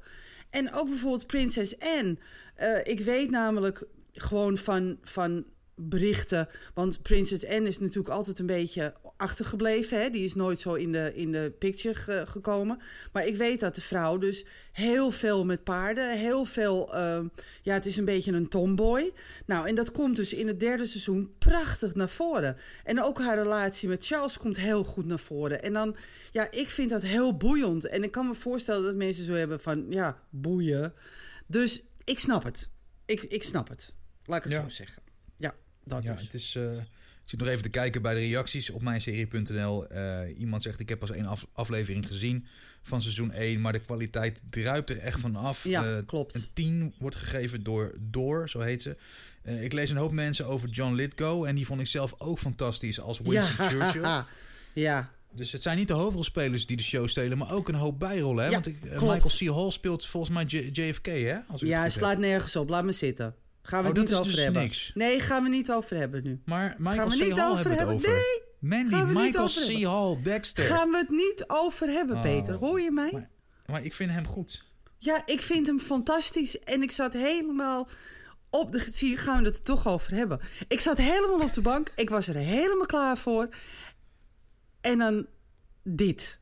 [0.50, 2.18] En ook bijvoorbeeld prinses Anne.
[2.56, 5.46] Eh, ik weet namelijk gewoon van, van
[5.90, 6.48] berichten...
[6.74, 10.02] want prinses Anne is natuurlijk altijd een beetje achtergebleven.
[10.02, 10.10] Hè?
[10.10, 12.80] Die is nooit zo in de, in de picture ge- gekomen.
[13.12, 16.18] Maar ik weet dat de vrouw dus heel veel met paarden...
[16.18, 16.94] heel veel...
[16.96, 17.28] ehm,
[17.62, 19.12] ja, het is een beetje een tomboy.
[19.46, 22.58] Nou, en dat komt dus in het derde seizoen prachtig naar voren.
[22.84, 25.64] En ook haar relatie met Charles komt heel goed naar voren.
[25.64, 25.96] En dan,
[26.32, 27.86] ja, ik vind dat heel boeiend.
[27.86, 30.94] En ik kan me voorstellen dat mensen zo hebben van, ja, boeien.
[31.48, 32.70] Dus ik snap het.
[33.06, 33.94] Ik, ik snap het.
[34.26, 34.62] Laat ik het Ja.
[34.62, 35.02] zo zeggen.
[35.84, 36.22] Ja, dat Ja, dus.
[36.24, 36.56] het is.
[36.56, 36.72] eh,
[37.24, 39.88] ik zit nog even te kijken bij de reacties op mijnserie.nl.
[39.88, 42.46] Eh iemand zegt: Ik heb pas één af- aflevering gezien
[42.82, 45.64] van seizoen 1, maar de kwaliteit druipt er echt van af.
[45.64, 46.36] Ja, Eh, klopt.
[46.36, 48.96] Een 10 wordt gegeven door Door, zo heet ze.
[49.62, 53.00] Ik lees een hoop mensen over John Lithgow en die vond ik zelf ook fantastisch
[53.00, 54.24] als Winston Churchill.
[54.74, 58.00] ja, Dus het zijn niet de hoofdrolspelers die de show stelen, maar ook een hoop
[58.00, 58.44] bijrollen.
[58.44, 58.50] Hè?
[58.50, 58.84] Ja, Want ik.
[58.84, 59.40] Michael C.
[59.58, 61.38] Hall speelt volgens mij J- JFK, hè?
[61.48, 62.20] Als ja goed slaat heb.
[62.20, 62.70] nergens op.
[62.70, 63.36] Laat me zitten.
[63.64, 64.62] Gaan we Oh, dat niet is over dus hebben.
[64.62, 64.92] niks.
[64.94, 66.42] Nee, gaan we niet over hebben nu.
[66.46, 67.38] Maar Michael Gaan we C.
[67.38, 68.10] Hall over hebben we het over.
[68.60, 69.54] Nee, Mandy, gaan we niet Michael C.
[69.54, 69.90] hebben.
[69.90, 70.64] Hall, Dexter.
[70.64, 72.22] Gaan we het niet over hebben, Oh.
[72.22, 72.54] Peter.
[72.56, 73.12] Hoor je mij?
[73.12, 73.30] Maar-
[73.66, 74.66] Maar ik vind hem goed.
[74.98, 76.60] Ja, ik vind hem fantastisch.
[76.60, 77.88] En ik zat helemaal
[78.50, 78.88] op de...
[78.94, 80.40] Zie gaan we het er toch over hebben.
[80.68, 81.92] Ik zat helemaal op de bank.
[81.96, 83.50] Ik was er helemaal klaar voor.
[84.82, 85.26] En dan
[85.84, 86.40] dit.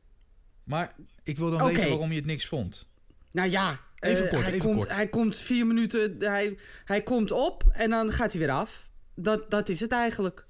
[0.64, 2.88] Maar ik wil dan weten waarom je het niks vond.
[3.32, 3.80] Nou ja.
[4.00, 4.92] Even eh, kort, hij even komt, kort.
[4.94, 6.16] Hij komt vier minuten...
[6.18, 8.88] Hij, hij komt op en dan gaat hij weer af.
[9.14, 10.46] Dat, dat is het eigenlijk.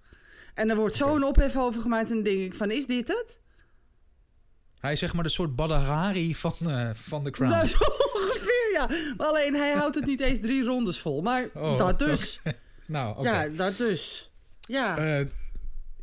[0.55, 2.09] En er wordt zo'n ophef over gemaakt.
[2.09, 3.41] En dan denk ik van, is dit het?
[4.81, 7.53] Hij is zeg maar de soort Badahari van, eh, van The Crown.
[7.53, 7.77] Nou, zo
[8.15, 8.89] ongeveer, ja.
[9.17, 11.23] Maar alleen, hij houdt het niet eens drie rondes vol.
[11.23, 12.41] Maar Oh, dat dus.
[12.87, 13.31] nou, oké.
[13.31, 14.31] Ja, dat dus.
[14.61, 14.97] Ja.
[14.99, 15.21] Eh,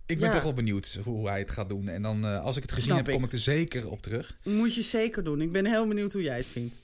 [0.05, 0.31] ik ben Ja.
[0.31, 1.87] toch wel benieuwd hoe hij het gaat doen.
[1.87, 3.29] En dan, als ik het gezien Snap heb, kom ik.
[3.29, 4.37] ik er zeker op terug.
[4.43, 5.41] Moet je zeker doen.
[5.41, 6.75] Ik ben heel benieuwd hoe jij het vindt.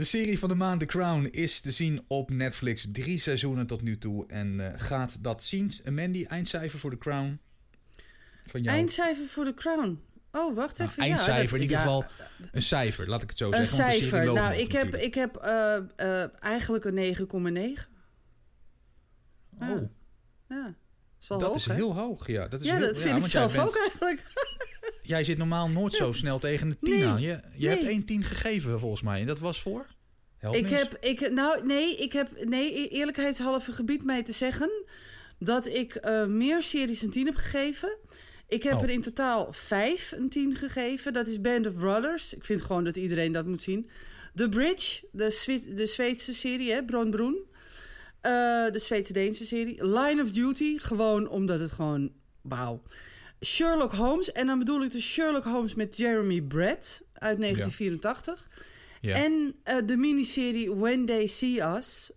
[0.00, 2.86] De serie van de maand The Crown is te zien op Netflix.
[2.92, 4.26] Drie seizoenen tot nu toe.
[4.26, 5.70] En eh, gaat dat zien.
[5.92, 7.40] Mandy, eindcijfer voor The Crown?
[8.46, 8.76] Van jou?
[8.76, 10.00] Eindcijfer voor de Crown.
[10.32, 11.02] Oh, wacht Nou, even.
[11.02, 12.04] eindcijfer, ja, dat- in ieder ja, geval
[12.52, 13.76] een cijfer, laat ik het zo Een zeggen.
[13.92, 14.32] serie cijfer.
[14.34, 17.88] Nou, ik heb, ik heb eh, eh, eigenlijk een 9,9.
[19.60, 19.80] Oh,
[20.48, 20.74] Ja.
[21.20, 22.26] Is wel dat hoog, is heel hoog.
[22.26, 24.22] Ja, dat, is Ja, heel, dat vind ik zelf ook eigenlijk.
[25.10, 27.20] Jij zit normaal nooit zo snel tegen de 10 Nee, aan.
[27.20, 29.20] Je, je hebt één 10 gegeven volgens mij.
[29.20, 29.86] En dat was voor?
[30.38, 34.70] Help Ik heb, ik, nou, nee, ik heb, nee, e- eerlijkheidshalve gebied mij te zeggen
[35.38, 37.96] dat ik eh, meer series een 10 heb gegeven.
[38.48, 38.82] Ik heb Oh.
[38.82, 41.12] er in totaal vijf een 10 gegeven.
[41.12, 42.34] Dat is Band of Brothers.
[42.34, 43.90] Ik vind gewoon dat iedereen dat moet zien.
[44.34, 47.36] The Bridge, de, Zwe- de Zweedse serie, hè, Bron Broen.
[48.20, 48.30] Eh,
[48.70, 49.86] de Zweedse-Deense serie.
[49.86, 52.82] Line of Duty, gewoon omdat het gewoon, wauw.
[53.44, 54.32] Sherlock Holmes.
[54.32, 58.48] En dan bedoel ik de Sherlock Holmes met Jeremy Brett uit 1984.
[59.00, 59.14] Ja.
[59.14, 62.10] En eh, de miniserie When They See Us.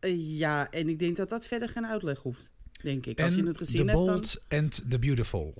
[0.00, 2.50] Eh, ja, en ik denk dat dat verder geen uitleg hoeft.
[2.82, 3.20] Denk ik.
[3.20, 4.06] Als je het gezien The hebt, dan...
[4.06, 5.54] Bold and the Beautiful.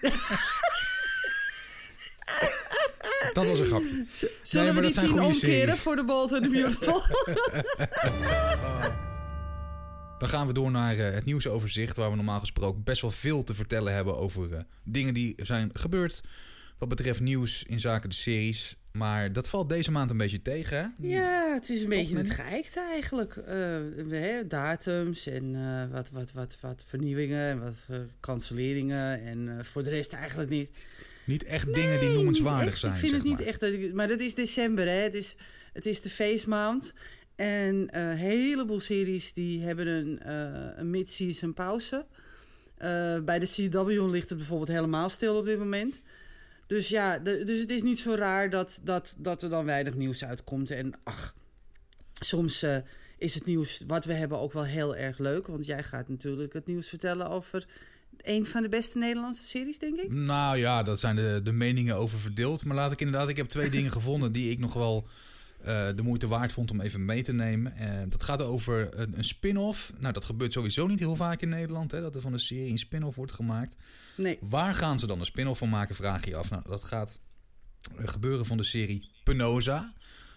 [3.32, 4.04] dat was een grapje.
[4.08, 5.78] Z- Zullen Nee, we die zijn tien omkeren series.
[5.80, 7.02] voor de Bold and the Beautiful?
[10.24, 13.44] Dan gaan we door naar eh, het nieuwsoverzicht, waar we normaal gesproken best wel veel
[13.44, 16.20] te vertellen hebben over eh, dingen die zijn gebeurd.
[16.78, 18.76] Wat betreft nieuws in zaken de series.
[18.92, 21.08] Maar dat valt deze maand een beetje tegen, hè?
[21.08, 23.34] ja, het is een beetje het geëikte eigenlijk.
[24.08, 25.52] Hè, datums en
[25.90, 27.86] wat, wat, wat, wat vernieuwingen en wat
[28.20, 29.24] cancelleringen.
[29.24, 30.70] En voor de rest eigenlijk niet.
[31.26, 32.92] Niet echt dingen die noemenswaardig zijn.
[32.92, 33.46] Ik vind het niet maar.
[33.46, 33.60] echt.
[33.60, 34.92] dat ik- Maar dat is december, hè?
[35.02, 35.36] Het is,
[35.72, 36.92] het is de feestmaand.
[37.36, 42.06] En eh, een heleboel series die hebben een, eh een mid-season pauze.
[42.76, 46.00] Eh, bij de CW ligt het bijvoorbeeld helemaal stil op dit moment.
[46.66, 50.24] Dus ja, dus het is niet zo raar dat, dat, dat er dan weinig nieuws
[50.24, 50.70] uitkomt.
[50.70, 51.34] En ach,
[52.14, 52.66] soms
[53.18, 55.46] is het nieuws wat we hebben ook wel heel erg leuk.
[55.46, 57.66] Want jij gaat natuurlijk het nieuws vertellen over
[58.24, 60.12] een van de beste Nederlandse series, denk ik.
[60.12, 62.64] Nou ja, dat zijn de, de meningen over verdeeld.
[62.64, 65.06] Maar laat ik inderdaad, ik heb twee dingen gevonden die ik nog wel
[65.64, 67.76] eh, de moeite waard vond om even mee te nemen.
[67.76, 69.92] Eh, dat gaat over een, een spin-off.
[69.98, 72.70] Nou, dat gebeurt sowieso niet heel vaak in Nederland, hè, dat er van een serie
[72.70, 73.76] een spin-off wordt gemaakt.
[74.16, 74.38] Nee.
[74.40, 76.50] Waar gaan ze dan een spin-off van maken, vraag je af.
[76.50, 77.20] Nou, dat gaat
[77.96, 79.92] eh, gebeuren van de serie Penosa.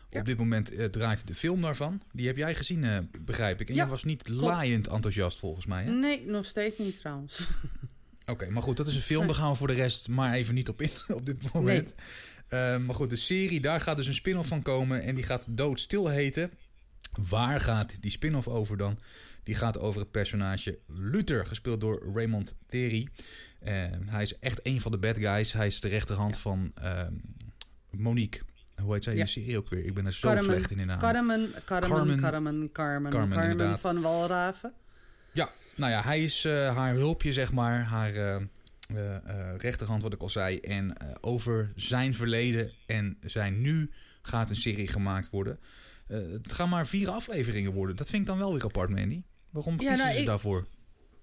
[0.09, 0.19] Ja.
[0.19, 2.01] Op dit moment draait de film daarvan.
[2.13, 3.69] Die heb jij gezien, begrijp ik.
[3.69, 4.41] En Ja, je was niet klopt.
[4.41, 5.83] laaiend enthousiast volgens mij.
[5.83, 5.91] hè?
[5.91, 7.39] Nee, nog steeds niet trouwens.
[8.25, 9.25] Oké, maar goed, dat is een film.
[9.27, 11.95] Daar gaan we voor de rest maar even niet op in op dit moment.
[12.47, 15.01] Eh, maar goed, de serie, daar gaat dus een spin-off van komen.
[15.01, 16.51] En die gaat Doodstil heten.
[17.29, 18.99] Waar gaat die spin-off over dan?
[19.43, 23.07] Die gaat over het personage Luther, gespeeld door Raymond Terry.
[23.59, 23.73] Eh,
[24.05, 25.53] hij is echt een van de bad guys.
[25.53, 27.13] Hij is de rechterhand van ehm,
[27.91, 28.41] Monique.
[28.81, 29.25] Hoe heet zij in Ja.
[29.25, 29.85] de serie ook weer?
[29.85, 30.99] Ik ben er zo Carmen, slecht in in naam.
[30.99, 32.19] Carmen, Carmen, Carmen.
[32.19, 33.79] Carmen, Carmen, Carmen, Carmen, inderdaad.
[33.79, 34.73] van Walraven.
[35.33, 37.83] Ja, nou ja, hij is eh, haar hulpje, zeg maar.
[37.83, 38.41] Haar eh,
[39.57, 40.57] rechterhand, wat ik al zei.
[40.59, 45.59] En eh, over zijn verleden en zijn nu gaat een serie gemaakt worden.
[46.07, 47.95] Eh, het gaan maar vier afleveringen worden.
[47.95, 49.21] Dat vind ik dan wel weer apart, Mandy.
[49.49, 50.67] Waarom Ja, kiezen nou, ze ik- daarvoor?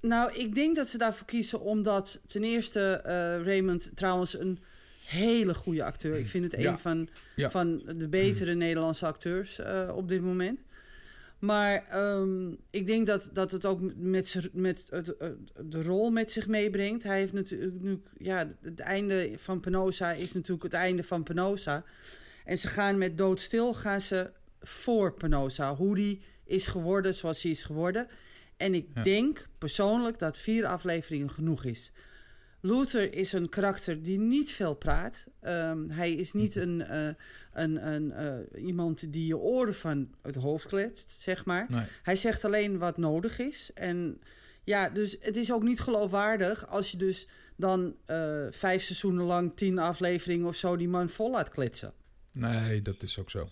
[0.01, 3.13] Nou, ik denk dat ze daarvoor kiezen omdat ten eerste eh,
[3.45, 4.59] Raymond trouwens een
[5.07, 6.15] hele goede acteur.
[6.19, 6.79] Ik vind het een Ja.
[6.79, 7.51] van, Ja.
[7.51, 10.61] van de betere Nederlandse acteurs eh, op dit moment.
[11.45, 14.85] Maar ehm, ik denk dat, dat het ook met, met
[15.65, 17.03] de rol met zich meebrengt.
[17.03, 21.85] Hij heeft natuurlijk nu, ja, het einde van Penosa is natuurlijk het einde van Penosa.
[22.45, 24.31] En ze gaan met doodstil gaan ze
[24.61, 25.75] voor Penosa.
[25.75, 28.09] Hoe die is geworden zoals hij is geworden.
[28.57, 29.03] En ik Ja.
[29.03, 31.93] denk persoonlijk dat vier afleveringen genoeg is.
[32.65, 35.25] Luther is een karakter die niet veel praat.
[35.41, 37.09] Ehm, hij is niet een, eh,
[37.53, 41.67] een, een, eh, iemand die je oren van het hoofd kletst, zeg maar.
[41.69, 41.85] Nee.
[42.03, 43.71] Hij zegt alleen wat nodig is.
[43.75, 44.21] En
[44.63, 49.53] ja, dus het is ook niet geloofwaardig als je dus dan eh, vijf seizoenen lang,
[49.55, 51.93] tien afleveringen of zo die man vol laat kletsen.
[52.33, 53.49] nee, dat is ook zo.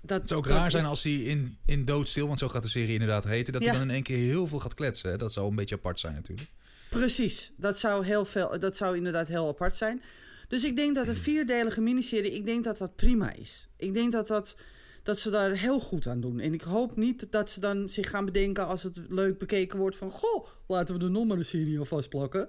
[0.00, 2.62] Dat, Het zou ook dat raar zijn als hij in, in doodstil, want zo gaat
[2.62, 5.10] de serie inderdaad heten, dat hij dan in één keer heel veel gaat kletsen.
[5.10, 5.16] hè.
[5.16, 6.50] Dat zou een beetje apart zijn natuurlijk.
[6.90, 10.02] Precies, dat zou, heel veel, dat zou inderdaad heel apart zijn.
[10.48, 13.68] Dus ik denk dat een vierdelige miniserie, ik denk dat dat prima is.
[13.76, 14.56] Ik denk dat, dat,
[15.02, 16.40] dat ze daar heel goed aan doen.
[16.40, 19.96] En ik hoop niet dat ze dan zich gaan bedenken als het leuk bekeken wordt
[19.96, 20.10] van...
[20.10, 22.48] Goh, laten we er nog maar een serie aan vastplakken.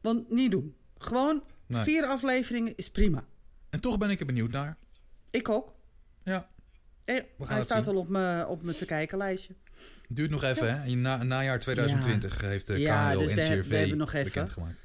[0.00, 0.74] Want niet doen.
[0.98, 1.82] Gewoon Nee.
[1.82, 3.24] vier afleveringen is prima.
[3.70, 4.76] En toch ben ik er benieuwd naar.
[5.30, 5.72] Ik ook.
[6.24, 6.50] Ja,
[7.04, 7.94] Eh, hij staat zien.
[7.94, 9.54] al op mijn op mijn te kijken lijstje.
[10.08, 10.86] Duurt nog even, hè?
[10.86, 12.82] In Na, najaar 2020 heeft de dus
[13.78, 14.24] hebben nog even.
[14.24, 14.80] bekendgemaakt.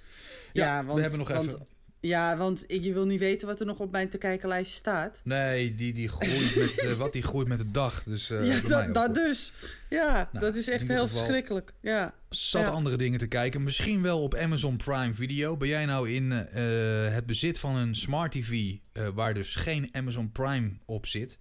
[0.53, 1.67] Ja, Ja, want, we hebben nog want- even.
[1.99, 4.75] Ja, want ik- je wil niet weten wat er nog op mijn te kijken lijstje
[4.77, 5.21] staat.
[5.23, 8.03] Nee, die, die groeit met eh, wat die groeit met de dag.
[8.03, 9.51] Dus eh, ja, dat, dus.
[9.89, 11.73] Ja, Nou, dat is echt heel verschrikkelijk.
[11.81, 12.13] Ja.
[12.29, 12.67] Zat Ja.
[12.71, 13.63] andere dingen te kijken.
[13.63, 15.57] Misschien wel op Amazon Prime Video.
[15.57, 16.63] Ben jij nou in eh,
[17.13, 18.73] het bezit van een smart TV
[19.13, 21.39] waar dus geen Amazon Prime op zit?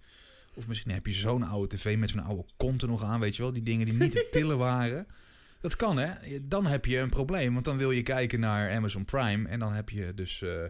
[0.56, 3.36] Of misschien heb je zo'n oude tv met zo'n oude kont er nog aan, weet
[3.36, 3.52] je wel?
[3.52, 5.06] Die dingen die niet te tillen waren.
[5.60, 6.12] Dat kan, hè?
[6.42, 7.52] Dan heb je een probleem.
[7.52, 9.48] Want dan wil je kijken naar Amazon Prime.
[9.48, 10.64] En dan heb je dus eh,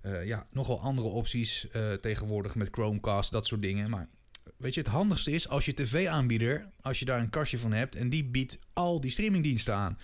[0.00, 3.90] eh, ja, nogal andere opties eh, tegenwoordig met Chromecast, dat soort dingen.
[3.90, 4.08] Maar
[4.56, 7.96] weet je, het handigste is als je tv-aanbieder, als je daar een kastje van hebt
[7.96, 9.98] en die biedt al die streamingdiensten aan.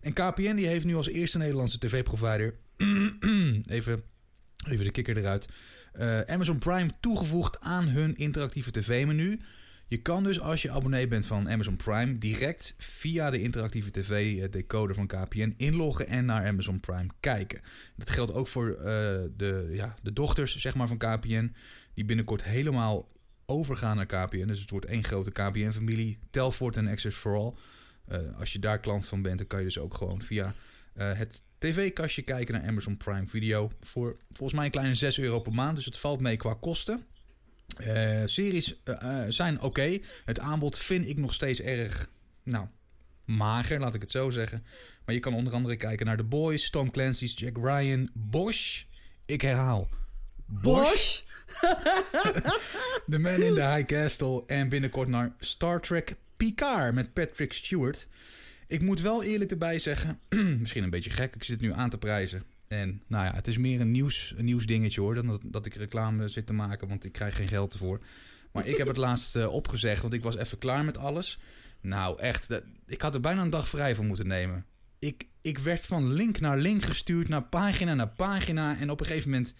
[0.00, 2.54] En KPN die heeft nu als eerste Nederlandse tv-provider,
[3.66, 4.02] even,
[4.68, 5.48] even de kikker eruit,
[5.92, 9.40] eh, Amazon Prime toegevoegd aan hun interactieve tv-menu.
[9.86, 14.94] Je kan dus als je abonnee bent van Amazon Prime direct via de interactieve tv-decoder
[14.94, 17.60] van KPN inloggen en naar Amazon Prime kijken.
[17.96, 18.84] Dat geldt ook voor uh,
[19.36, 21.54] de, ja, de dochters zeg maar, van KPN,
[21.94, 23.06] die binnenkort helemaal
[23.46, 24.46] overgaan naar KPN.
[24.46, 27.54] Dus het wordt één grote KPN-familie, Telfort en Access for All.
[28.38, 30.54] Als je daar klant van bent, dan kan je dus ook gewoon via
[30.96, 33.70] uh, het tv-kastje kijken naar Amazon Prime Video.
[33.80, 37.06] Voor volgens mij een kleine 6 euro per maand, dus het valt mee qua kosten.
[37.80, 39.66] Uh, series uh, zijn oké.
[39.66, 40.02] Okay.
[40.24, 42.08] Het aanbod vind ik nog steeds erg,
[42.42, 42.66] nou,
[43.24, 44.64] mager, laat ik het zo zeggen.
[45.04, 48.84] Maar je kan onder andere kijken naar The Boys, Tom Clancy's, Jack Ryan, Bosch.
[49.26, 49.88] Ik herhaal,
[50.46, 51.22] Bosch.
[53.10, 58.08] the Man in the High Castle en binnenkort naar Star Trek Picard met Patrick Stewart.
[58.72, 60.20] Ik moet wel eerlijk erbij zeggen,
[60.60, 62.42] misschien een beetje gek, ik zit nu aan te prijzen.
[62.68, 66.28] En nou ja, het is meer een, nieuws, een nieuwsdingetje hoor, dan dat, ik reclame
[66.28, 68.00] zit te maken, want ik krijg geen geld ervoor.
[68.52, 71.38] Maar ik heb het laatst uh, opgezegd, want ik was even klaar met alles.
[71.80, 74.66] Nou echt, ik had er bijna een dag vrij voor moeten nemen.
[74.98, 78.78] Ik, ik werd van link naar link gestuurd, naar pagina naar pagina.
[78.78, 79.54] En op een gegeven moment,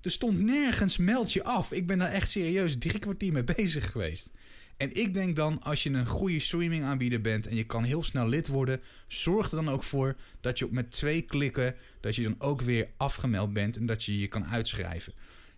[0.00, 1.72] er stond nergens meld je af.
[1.72, 4.30] Ik ben daar echt serieus drie kwartier mee bezig geweest.
[4.78, 8.02] En ik denk dan, als je een goede streaming aanbieder bent en je kan heel
[8.02, 12.22] snel lid worden, zorg er dan ook voor dat je met twee klikken, dat je
[12.22, 15.12] dan ook weer afgemeld bent en dat je je kan uitschrijven.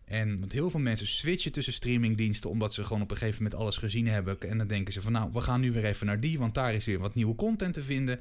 [0.04, 3.60] En want heel veel mensen switchen tussen streamingdiensten omdat ze gewoon op een gegeven moment
[3.60, 4.40] alles gezien hebben.
[4.40, 6.74] En dan denken ze van nou, we gaan nu weer even naar die, want daar
[6.74, 8.20] is weer wat nieuwe content te vinden.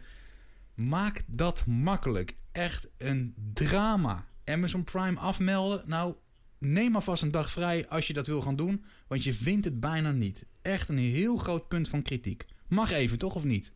[0.73, 2.35] Maak dat makkelijk.
[2.51, 4.27] Echt een drama.
[4.45, 5.83] Amazon Prime afmelden.
[5.85, 6.15] Nou,
[6.59, 9.79] neem alvast een dag vrij als je dat wil gaan doen, want je vindt het
[9.79, 10.45] bijna niet.
[10.61, 12.45] Echt een heel groot punt van kritiek.
[12.67, 13.71] Mag even, toch of niet?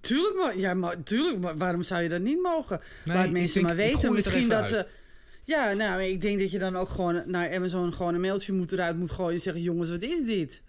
[0.00, 2.80] Tuurlijk, maar, ja, maar, tuurlijk, maar waarom zou je dat niet mogen?
[3.04, 4.86] Nee, Laat mensen denk, maar weten misschien dat ze...
[5.44, 8.72] Ja, nou, ik denk dat je dan ook gewoon naar Amazon gewoon een mailtje moet
[8.72, 10.62] eruit moet gooien en zeggen: jongens, wat is dit?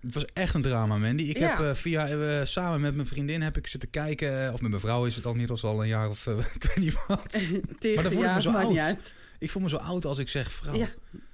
[0.00, 1.22] Het was echt een drama, Mandy.
[1.22, 4.60] Ik heb uh, via uh, samen met mijn vriendin heb ik zitten kijken, uh, of
[4.60, 7.32] met mijn vrouw is het al inmiddels al een jaar of ik weet niet wat.
[7.78, 9.14] Tegen, maar dan voel ik me zo oud.
[9.40, 10.74] Ik voel me zo oud als ik zeg vrouw.
[10.74, 10.88] Ja.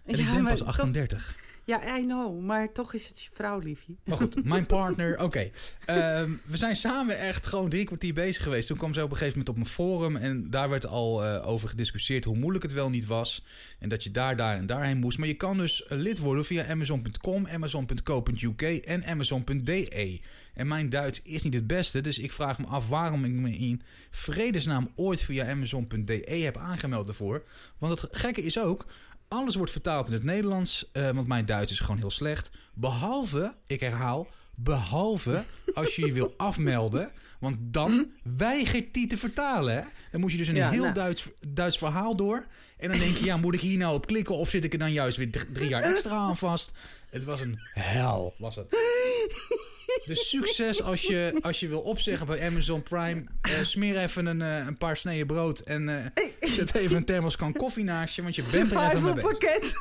[0.04, 1.36] En ik ben pas 38.
[1.66, 3.94] Ja, I know, maar toch is het je vrouw, liefje.
[4.05, 5.50] Maar goed, mijn partner, oké.
[5.85, 6.20] Okay.
[6.20, 8.66] Um, we zijn samen echt gewoon drie kwartier bezig geweest.
[8.66, 11.48] Toen kwam ze op een gegeven moment op mijn forum en daar werd al uh,
[11.48, 13.44] over gediscussieerd hoe moeilijk het wel niet was.
[13.79, 15.18] En dat je daar, daar en daarheen moest.
[15.18, 20.20] Maar je kan dus lid worden via Amazon.com, Amazon.co.uk en Amazon.de.
[20.55, 23.50] En mijn Duits is niet het beste, dus ik vraag me af waarom ik me
[23.50, 27.44] in vredesnaam ooit via Amazon.de heb aangemeld ervoor.
[27.79, 28.87] Want het gekke is ook,
[29.28, 32.50] alles wordt vertaald in het Nederlands, uh, want mijn Duits is gewoon heel slecht.
[32.74, 37.12] Behalve, ik herhaal, behalve als je je wil afmelden.
[37.40, 39.74] Want dan weigert die te vertalen.
[39.74, 39.82] Hè?
[40.10, 40.94] Dan moet je dus een heel nou.
[40.94, 42.46] Duits, Duits verhaal door.
[42.78, 44.78] En dan denk je, ja, moet ik hier nou op klikken of zit ik er
[44.78, 46.72] dan juist weer drie jaar extra aan vast?
[47.10, 48.76] Het was een hel, was het.
[50.05, 53.25] Dus succes als je, als je wil opzeggen bij Amazon Prime.
[53.49, 57.53] Uh, smeer even een, uh, een paar sneden brood en uh, zet even een thermoskan
[57.53, 59.31] koffie naast je, want je bent er even mee bezig.
[59.31, 59.72] pakket.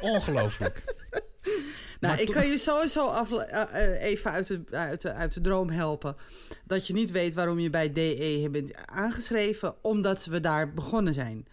[0.00, 0.82] Ongelooflijk.
[2.00, 3.30] Nou, ik kan je sowieso af,
[4.00, 6.16] even uit de, uit, de, uit de droom helpen.
[6.64, 11.46] Dat je niet weet waarom je bij DE bent aangeschreven, omdat we daar begonnen zijn.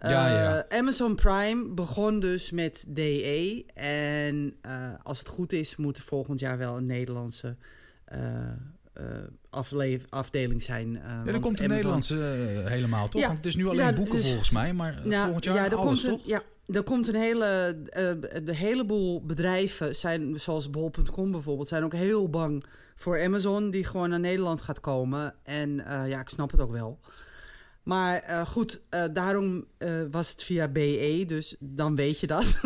[0.00, 0.66] Ja, ja.
[0.70, 3.64] Uh, Amazon Prime begon dus met DE.
[3.74, 7.56] En uh, als het goed is, moet er volgend jaar wel een Nederlandse
[8.12, 8.18] uh,
[10.10, 10.92] afdeling zijn.
[10.92, 12.14] ja, dan komt de Nederlandse
[12.64, 13.20] helemaal, toch?
[13.20, 15.76] Ja, Want het is nu alleen ja, boeken dus, volgens mij, maar volgend jaar ja,
[15.76, 17.78] alles, komt een, ja, er komt een hele...
[18.44, 21.68] de heleboel bedrijven, zijn, zoals bol.com bijvoorbeeld...
[21.68, 22.64] zijn ook heel bang
[22.96, 23.70] voor Amazon...
[23.70, 25.34] die gewoon naar Nederland gaat komen.
[25.42, 25.76] En
[26.06, 27.00] ja, ik snap het ook wel...
[27.84, 32.44] Maar uh, goed, uh, daarom uh, was het via BE, dus dan weet je dat.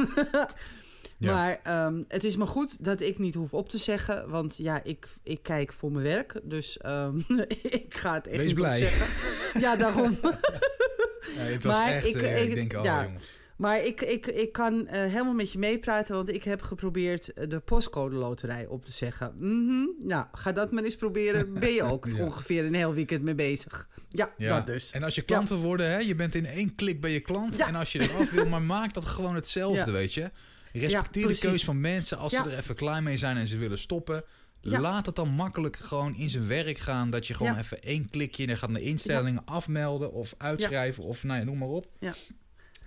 [1.18, 1.32] ja.
[1.32, 4.82] Maar um, het is maar goed dat ik niet hoef op te zeggen, want ja,
[4.84, 7.24] ik, ik kijk voor mijn werk, dus um,
[7.62, 8.78] ik ga het echt Wees niet blij.
[8.78, 9.60] zeggen.
[9.60, 10.18] ja, daarom.
[11.36, 13.20] ja, het was maar echt, ik, ik, ik denk, oh ja, jongen.
[13.58, 17.60] Maar ik, ik, ik kan uh, helemaal met je meepraten, want ik heb geprobeerd de
[17.60, 19.32] postcode loterij op te zeggen.
[19.36, 19.94] Mm -hmm.
[20.02, 21.52] Nou, ga dat maar eens proberen.
[21.60, 22.24] Ben je ook ja.
[22.24, 23.88] ongeveer een heel weekend mee bezig.
[24.08, 24.56] Ja, ja.
[24.56, 24.90] dat dus.
[24.90, 25.62] En als je klanten ja.
[25.62, 27.58] worden, hè, je bent in één klik bij je klant.
[27.58, 30.30] En als je eraf wil, maar maak dat gewoon hetzelfde, weet je.
[30.72, 33.78] Respecteer de keus van mensen als ze er even klaar mee zijn en ze willen
[33.78, 34.24] stoppen.
[34.60, 37.10] Laat het dan makkelijk gewoon in zijn werk gaan.
[37.10, 41.24] Dat je gewoon even één klikje en dan gaat de instellingen afmelden of uitschrijven of
[41.24, 41.86] nou ja, noem maar op.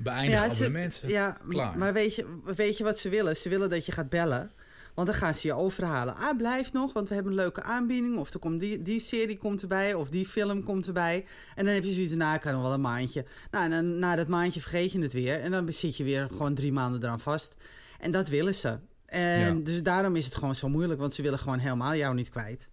[0.03, 1.01] Beëindig ja, abonnement.
[1.07, 1.77] Ja, Klaar.
[1.77, 3.37] maar weet je, weet je wat ze willen?
[3.37, 4.51] Ze willen dat je gaat bellen.
[4.95, 6.15] Want dan gaan ze je overhalen.
[6.15, 8.17] Ah, blijf nog, want we hebben een leuke aanbieding.
[8.17, 11.25] Of er komt die, die serie komt erbij, of die film komt erbij.
[11.55, 13.25] En dan heb je zoiets, nou, kan nog wel een maandje.
[13.51, 15.39] Nou, en dan, na dat maandje vergeet je het weer.
[15.41, 17.55] En dan zit je weer gewoon drie maanden eraan vast.
[17.99, 18.77] En dat willen ze.
[19.05, 19.63] En Ja.
[19.63, 22.69] dus daarom is het gewoon zo moeilijk, want ze willen gewoon helemaal jou niet kwijt.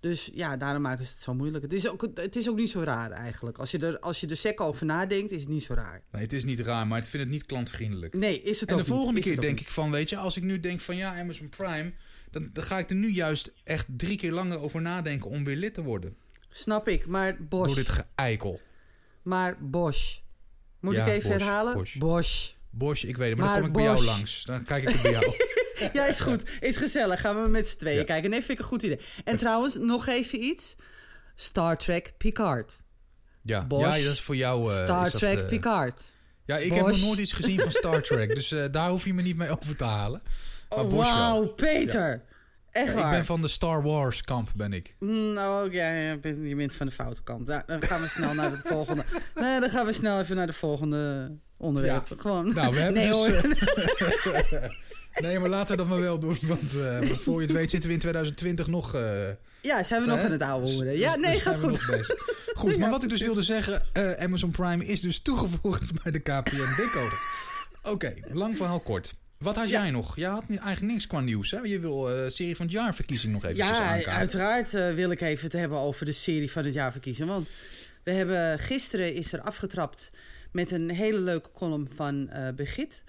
[0.00, 1.62] Dus ja, daarom maken ze het zo moeilijk.
[1.64, 3.58] Het is ook, het is ook niet zo raar eigenlijk.
[3.58, 6.02] Als je er, als je er sec over nadenkt, is het niet zo raar.
[6.12, 8.14] Nee, het is niet raar, maar ik vind het niet klantvriendelijk.
[8.16, 9.22] Nee, is het En ook de volgende niet.
[9.24, 11.92] Keer denk ik van, weet je, als ik nu denk van ja, Amazon Prime,
[12.30, 15.56] dan, dan ga ik er nu juist echt drie keer langer over nadenken om weer
[15.56, 16.16] lid te worden.
[16.50, 17.66] Snap ik, maar Bosch.
[17.66, 18.60] Door dit geeikel.
[19.22, 20.18] Maar Bosch.
[20.80, 21.74] Moet Ja, ik even Bosch, herhalen?
[21.74, 21.96] Bosch.
[21.98, 22.52] Bosch.
[22.70, 24.44] Bosch, ik weet het, maar, Maar dan kom ik bij jou langs.
[24.44, 25.24] Dan kijk ik bij jou.
[25.92, 26.42] Ja, is goed.
[26.60, 27.20] Is gezellig.
[27.20, 28.04] Gaan we met z'n tweeën Ja.
[28.04, 28.30] kijken.
[28.30, 29.00] Nee, vind ik een goed idee.
[29.24, 30.76] En trouwens, nog even iets.
[31.34, 32.80] Star Trek Picard.
[33.42, 33.84] Ja, Bosch.
[33.96, 34.70] ja dat is voor jou.
[34.72, 36.16] eh, Star dat, Trek eh, Picard.
[36.44, 39.14] Ja, ik heb nog nooit iets gezien van Star Trek, dus eh, daar hoef je
[39.14, 40.22] me niet mee over te halen.
[40.68, 40.92] Maar Oh.
[40.92, 42.22] Wauw, Peter.
[42.70, 43.04] Echt waar.
[43.04, 44.94] ik ben van de Star Wars kamp, ben ik.
[44.98, 46.10] Nou, ja, ja,
[46.42, 47.46] je bent- van de foute kant.
[47.46, 49.04] Dan gaan we snel naar het volgende.
[49.34, 52.08] Nee, dan gaan we snel even naar de volgende onderwerp.
[52.18, 52.54] Gewoon.
[52.54, 53.56] Nou, we hebben nee, dus...
[55.20, 57.88] nee, maar laten we dat maar wel doen, want eh, voor je het weet zitten
[57.88, 58.94] we in 2020 nog...
[58.94, 59.28] eh,
[59.60, 60.98] Ja, zijn we nog aan het oude horen.
[60.98, 62.16] Ja, Dus- nee, dus gaat zijn we goed.
[62.54, 66.18] Goed, maar wat ik dus wilde zeggen, eh, Amazon Prime is dus toegevoegd bij de
[66.18, 67.18] KPN decoder.
[67.82, 69.14] Oké, lang verhaal kort.
[69.38, 69.80] Wat had Ja.
[69.82, 70.16] jij nog?
[70.16, 71.58] Jij had eigenlijk niks qua nieuws, hè?
[71.58, 74.12] Je wil serie van het jaarverkiezing nog eventjes Ja, aankaarten.
[74.12, 77.28] uiteraard eh, wil ik even het hebben over de serie van het jaarverkiezing.
[77.28, 77.48] Want
[78.04, 80.10] we hebben gisteren is er afgetrapt
[80.52, 83.02] met een hele leuke column van eh Begit.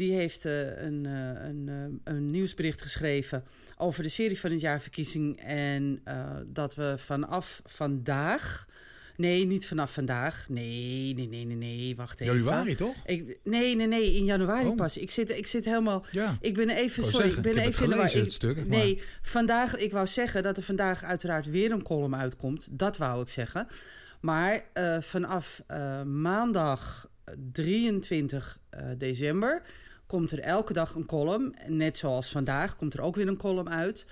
[0.00, 3.44] Die heeft eh, een, eh, een, eh, een nieuwsbericht geschreven
[3.76, 5.40] over de serie van het jaarverkiezing.
[5.40, 6.02] En
[6.46, 8.66] dat we vanaf vandaag.
[9.16, 10.48] Nee, niet vanaf vandaag.
[10.48, 11.96] Nee, nee, nee, nee, nee.
[11.96, 12.34] Wacht even.
[12.34, 12.96] Januari, toch?
[13.06, 14.14] Ik, nee, nee, nee.
[14.14, 14.76] In januari Oh.
[14.76, 14.96] pas.
[14.96, 16.04] Ik zit, ik zit helemaal.
[16.10, 16.38] Ja.
[16.40, 18.14] Ik ben even, sorry, zeggen, ik ben ik even in de war.
[18.16, 22.68] Ik- maar- Nee, vandaag, ik wou zeggen dat er vandaag uiteraard weer een column uitkomt.
[22.78, 23.66] Dat wou ik zeggen.
[24.20, 24.64] Maar
[25.00, 25.62] vanaf
[26.04, 27.08] maandag
[27.52, 29.62] 23 eh, december
[30.10, 31.54] komt er elke dag een column.
[31.66, 34.06] Net zoals vandaag komt er ook weer een column uit.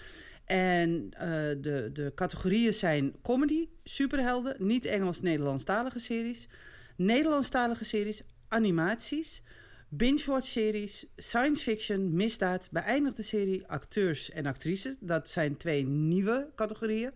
[0.44, 1.28] En eh,
[1.60, 6.48] de, de categorieën zijn comedy, superhelden, niet Engels-Nederlandstalige series,
[6.96, 9.42] Nederlandstalige series, animaties,
[9.88, 14.94] binge-watch-series, science fiction, misdaad, beëindigde serie, acteurs en actrices.
[15.00, 17.10] Dat zijn twee nieuwe categorieën.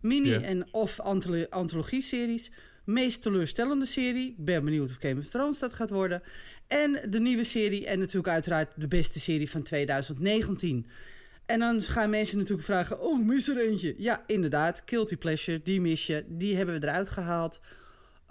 [0.00, 2.50] Mini- en of antolo- antologie-series.
[2.84, 4.34] Meest teleurstellende serie.
[4.38, 6.22] Ben benieuwd of Game of Thrones dat gaat worden.
[6.66, 10.86] En de nieuwe serie en natuurlijk uiteraard de beste serie van 2019.
[11.46, 13.94] En dan gaan mensen natuurlijk vragen: Oh, mis er eentje?
[13.98, 14.82] Ja, inderdaad.
[14.86, 16.24] Guilty Pleasure, die mis je.
[16.28, 17.60] Die hebben we eruit gehaald.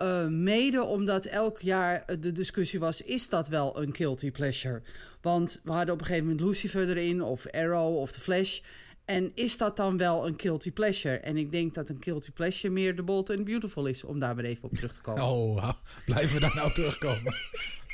[0.02, 4.82] Eh, mede omdat elk jaar de discussie was: is dat wel een guilty pleasure?
[5.22, 8.60] Want we hadden op een gegeven moment Lucifer erin, of Arrow, of The Flash.
[9.12, 11.18] En is dat dan wel een guilty pleasure?
[11.18, 14.36] En ik denk dat een guilty pleasure meer The Bold and Beautiful is, om daar
[14.36, 15.24] weer even op terug te komen.
[15.24, 15.70] Oh,
[16.06, 17.34] blijven we daar nou terugkomen?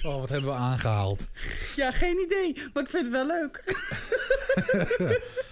[0.03, 1.29] Oh, wat hebben we aangehaald?
[1.75, 3.63] Ja, geen idee, maar ik vind het wel leuk.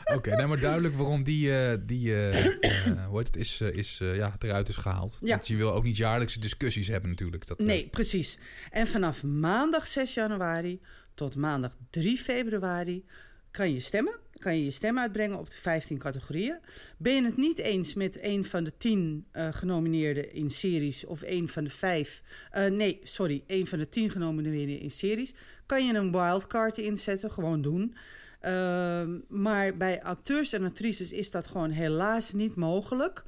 [0.15, 3.97] Oké, nee, maar duidelijk waarom die, eh, die eh, eh, hoe heet het, is, is
[3.97, 5.17] ja, eruit is gehaald.
[5.21, 5.35] Ja.
[5.35, 7.47] Want je wil ook niet jaarlijkse discussies hebben natuurlijk.
[7.47, 8.37] Dat, Nee, precies.
[8.71, 10.81] En vanaf maandag 6 januari
[11.13, 13.05] tot maandag 3 februari
[13.55, 14.15] kan je stemmen.
[14.37, 16.59] Kan je je stem uitbrengen op de 15 categorieën.
[16.97, 21.21] Ben je het niet eens met een van de 10 eh, genomineerden in series of
[21.25, 22.21] een van de vijf...
[22.51, 25.33] eh, nee, sorry, een van de 10 genomineerden in series...
[25.65, 27.95] kan je een wildcard inzetten, gewoon doen.
[28.39, 33.23] Ehm, maar bij acteurs en actrices is dat gewoon helaas niet mogelijk...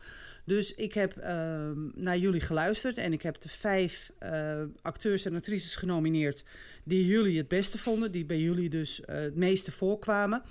[0.47, 5.35] Dus ik heb ehm, naar jullie geluisterd en ik heb de vijf eh, acteurs en
[5.35, 6.43] actrices genomineerd
[6.87, 10.41] die jullie het beste vonden, die bij jullie dus eh, het meeste voorkwamen.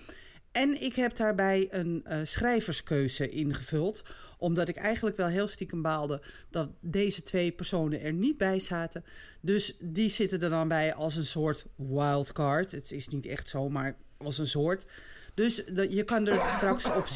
[0.53, 4.03] En ik heb daarbij een eh, schrijverskeuze ingevuld,
[4.39, 9.05] omdat ik eigenlijk wel heel stiekem baalde dat deze twee personen er niet bij zaten.
[9.41, 12.73] Dus die zitten er dan bij als een soort wildcard.
[12.73, 14.87] Het is niet echt zo, maar als een soort.
[15.35, 17.07] Dus je kan er straks op.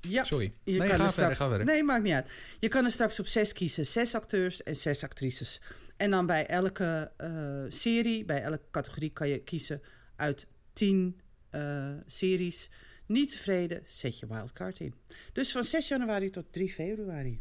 [0.00, 0.52] Ja, Sorry.
[0.64, 1.66] je nee, kan ga er verder, straks, ga verder.
[1.66, 2.30] Nee, maakt niet uit.
[2.58, 3.86] Je kan er straks op zes kiezen.
[3.86, 5.60] Zes acteurs en zes actrices.
[5.96, 9.82] En dan bij elke eh, serie, bij elke categorie kan je kiezen
[10.16, 12.70] uit tien eh, series.
[13.06, 14.94] Niet tevreden, zet je wildcard in.
[15.32, 17.40] Dus van 6 januari tot 3 februari.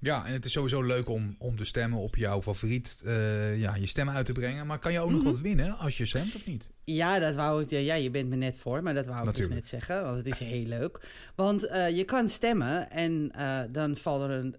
[0.00, 3.74] Ja, en het is sowieso leuk om, om te stemmen op jouw favoriet, eh, ja,
[3.74, 4.66] je stem uit te brengen.
[4.66, 5.30] Maar kan je ook nog Mhm.
[5.30, 6.70] wat winnen als je stemt of niet?
[6.84, 7.70] Ja, dat wou ik.
[7.70, 10.02] Ja, je bent me net voor, maar dat wou ik dus net zeggen.
[10.02, 11.08] Want het is heel leuk.
[11.34, 14.56] Want eh, je kan stemmen en eh, dan vallen er, een,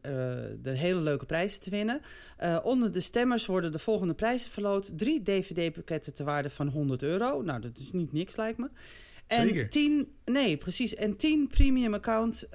[0.64, 2.02] er hele leuke prijzen te winnen.
[2.64, 7.42] Onder de stemmers worden de volgende prijzen verloot: drie DVD-pakketten te waarde van 100 euro.
[7.42, 8.70] Nou, dat is niet niks, lijkt me.
[9.30, 9.70] En Zeker.
[9.70, 10.96] 10, nee, precies.
[10.96, 12.48] En 10 premium account.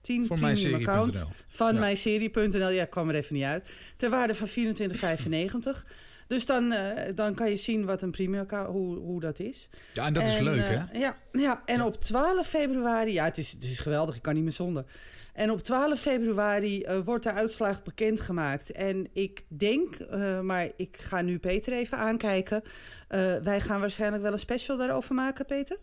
[0.00, 1.80] 10 Voor premium account van Ja.
[1.80, 2.68] mijnserie.nl.
[2.68, 3.68] Ja, kwam er even niet uit.
[3.96, 5.86] Ter waarde van 24,95.
[6.26, 6.74] Dus dan,
[7.14, 9.68] dan kan je zien wat een premium account, hoe, hoe dat is.
[9.94, 10.98] Ja, en dat is leuk, hè?
[10.98, 14.42] Ja, ja en op 12 februari, ja, het is, het is geweldig, ik kan niet
[14.42, 14.84] meer zonder.
[15.36, 18.72] En op 12 februari eh, wordt de uitslag bekendgemaakt.
[18.72, 22.62] En ik denk, eh, maar ik ga nu Peter even aankijken.
[23.08, 25.78] eh, wij gaan waarschijnlijk wel een special daarover maken, Peter.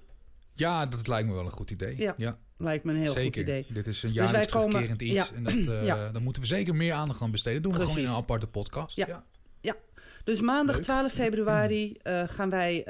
[0.55, 1.97] Ja, dat lijkt me wel een goed idee.
[1.97, 3.23] Ja, ja Lijkt me een heel zeker.
[3.25, 3.65] goed idee.
[3.69, 5.29] Dit is een Dus jaarlijks komen- terugkerend iets.
[5.29, 5.35] ja.
[5.35, 6.09] En dat, Ja.
[6.11, 7.61] daar moeten we zeker meer aandacht aan besteden.
[7.61, 8.95] doen we gewoon in een aparte podcast.
[8.95, 9.23] Ja.
[10.23, 10.83] Dus maandag Leuk.
[10.85, 12.81] 12 februari eh, gaan wij,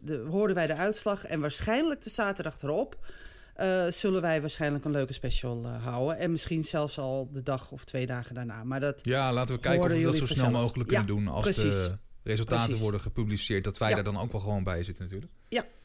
[0.00, 1.24] de, horen wij de uitslag.
[1.24, 3.06] En waarschijnlijk de zaterdag erop
[3.54, 6.18] eh, zullen wij waarschijnlijk een leuke special eh, houden.
[6.18, 8.64] En misschien zelfs al de dag of twee dagen daarna.
[8.64, 10.62] Maar dat, Ja, laten we kijken of we dat zo snel vanzelf.
[10.62, 11.28] mogelijk Ja, kunnen doen.
[11.34, 11.62] Als precies.
[11.84, 12.82] de resultaten Precies.
[12.82, 13.64] worden gepubliceerd.
[13.64, 13.94] Dat wij Ja.
[13.94, 15.32] daar dan ook wel gewoon bij zitten natuurlijk.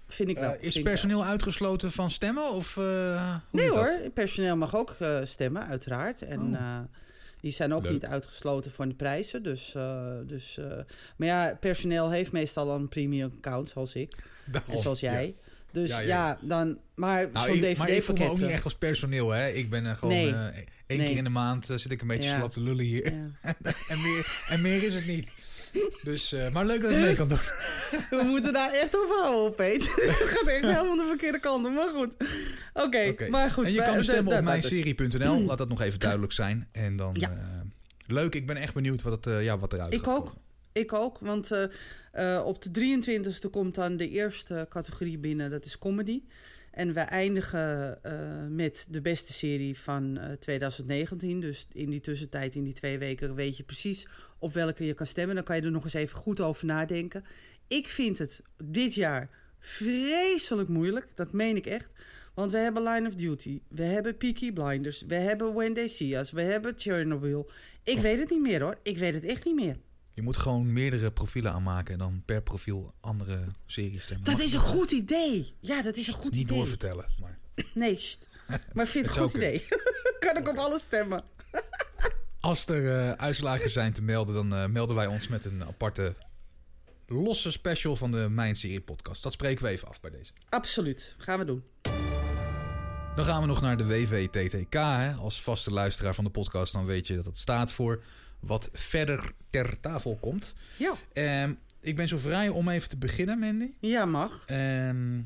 [0.08, 0.52] vind ik wel.
[0.54, 0.84] Eh, is wel.
[0.84, 2.52] personeel uitgesloten van stemmen?
[2.52, 6.22] Of, hoe Nee hoor, personeel mag ook stemmen, uiteraard.
[6.22, 6.80] En Oh.
[7.42, 7.92] die zijn ook Leuk.
[7.92, 9.44] niet uitgesloten voor de prijzen.
[9.44, 9.76] Dus,
[10.26, 10.60] dus,
[11.18, 14.16] maar ja, personeel heeft meestal een premium account, zoals ik.
[14.52, 14.74] Daarom.
[14.76, 15.26] En zoals jij.
[15.26, 15.48] Ja.
[15.72, 16.78] Dus Ja, ja, ja, dan...
[16.96, 18.40] Maar Nou, zo'n ik, maar ik voel me ook DVD-pakket...
[18.42, 19.48] niet echt als personeel, hè?
[19.50, 20.34] Ik ben eh, gewoon Nee.
[20.34, 21.08] eh, één Nee.
[21.08, 22.38] keer in de maand eh, zit ik een beetje Ja.
[22.38, 23.04] slap te lullen hier.
[23.88, 25.30] En, meer, en meer is het niet.
[26.02, 27.40] Dus, eh, maar leuk dat ik mee kan doen.
[28.20, 29.82] We moeten daar echt op houden, Peet.
[29.96, 32.14] Het gaat echt helemaal de verkeerde kant op, maar goed.
[32.74, 33.66] Oké, maar goed.
[33.66, 35.42] En je kan stemmen op mijnserie.nl.
[35.42, 36.68] Laat dat nog even duidelijk zijn.
[36.72, 37.30] En dan, eh,
[38.08, 38.36] leuk.
[38.36, 40.26] Ik ben echt benieuwd wat, het, eh, ja, wat eruit Ik gaat ook.
[40.26, 40.42] komen.
[40.72, 41.52] Ik ook, want
[42.12, 46.22] eh, eh, op de 23e komt dan de eerste categorie binnen, dat is comedy.
[46.72, 48.14] En we eindigen eh,
[48.49, 51.39] met de beste serie van eh, 2019.
[51.39, 54.07] Dus in die tussentijd, in die twee weken, weet je precies
[54.39, 55.36] op welke je kan stemmen.
[55.36, 57.24] Dan kan je er nog eens even goed over nadenken.
[57.68, 59.30] Ik vind het dit jaar
[59.60, 61.93] vreselijk moeilijk, dat meen ik echt.
[62.34, 66.18] Want we hebben Line of Duty, we hebben Peaky Blinders, we hebben When They See
[66.18, 67.49] Us, we hebben Chernobyl.
[67.84, 69.78] Ik weet het niet meer hoor, ik weet het echt niet meer.
[70.20, 74.26] Je moet gewoon meerdere profielen aanmaken en dan per profiel andere series stemmen.
[74.26, 75.54] Dat Mag is een goed idee.
[75.60, 76.58] Ja, dat is een goed Niet idee.
[76.58, 77.06] doorvertellen.
[77.20, 77.40] Maar.
[77.74, 78.28] Nee, sst.
[78.74, 79.68] maar vind het een goed idee.
[80.20, 81.24] kan ik op alles stemmen?
[82.40, 86.16] Als er eh, uitslagen zijn te melden, dan eh, melden wij ons met een aparte
[87.08, 89.24] losse special van de Mijn Serie podcast.
[89.24, 90.32] Dat spreken we even af bij deze.
[90.50, 91.16] Absoluut.
[91.18, 91.64] Gaan we doen.
[93.16, 94.74] Dan gaan we nog naar de WVTTK.
[94.74, 95.14] Hè.
[95.14, 98.04] Als vaste luisteraar van de podcast, dan weet je dat het staat voor
[98.40, 100.56] wat verder ter tafel komt.
[100.78, 100.94] Ja.
[101.14, 103.74] Ehm, ik ben zo vrij om even te beginnen, Mandy.
[103.80, 104.44] Ja, mag.
[104.46, 105.20] Ehm,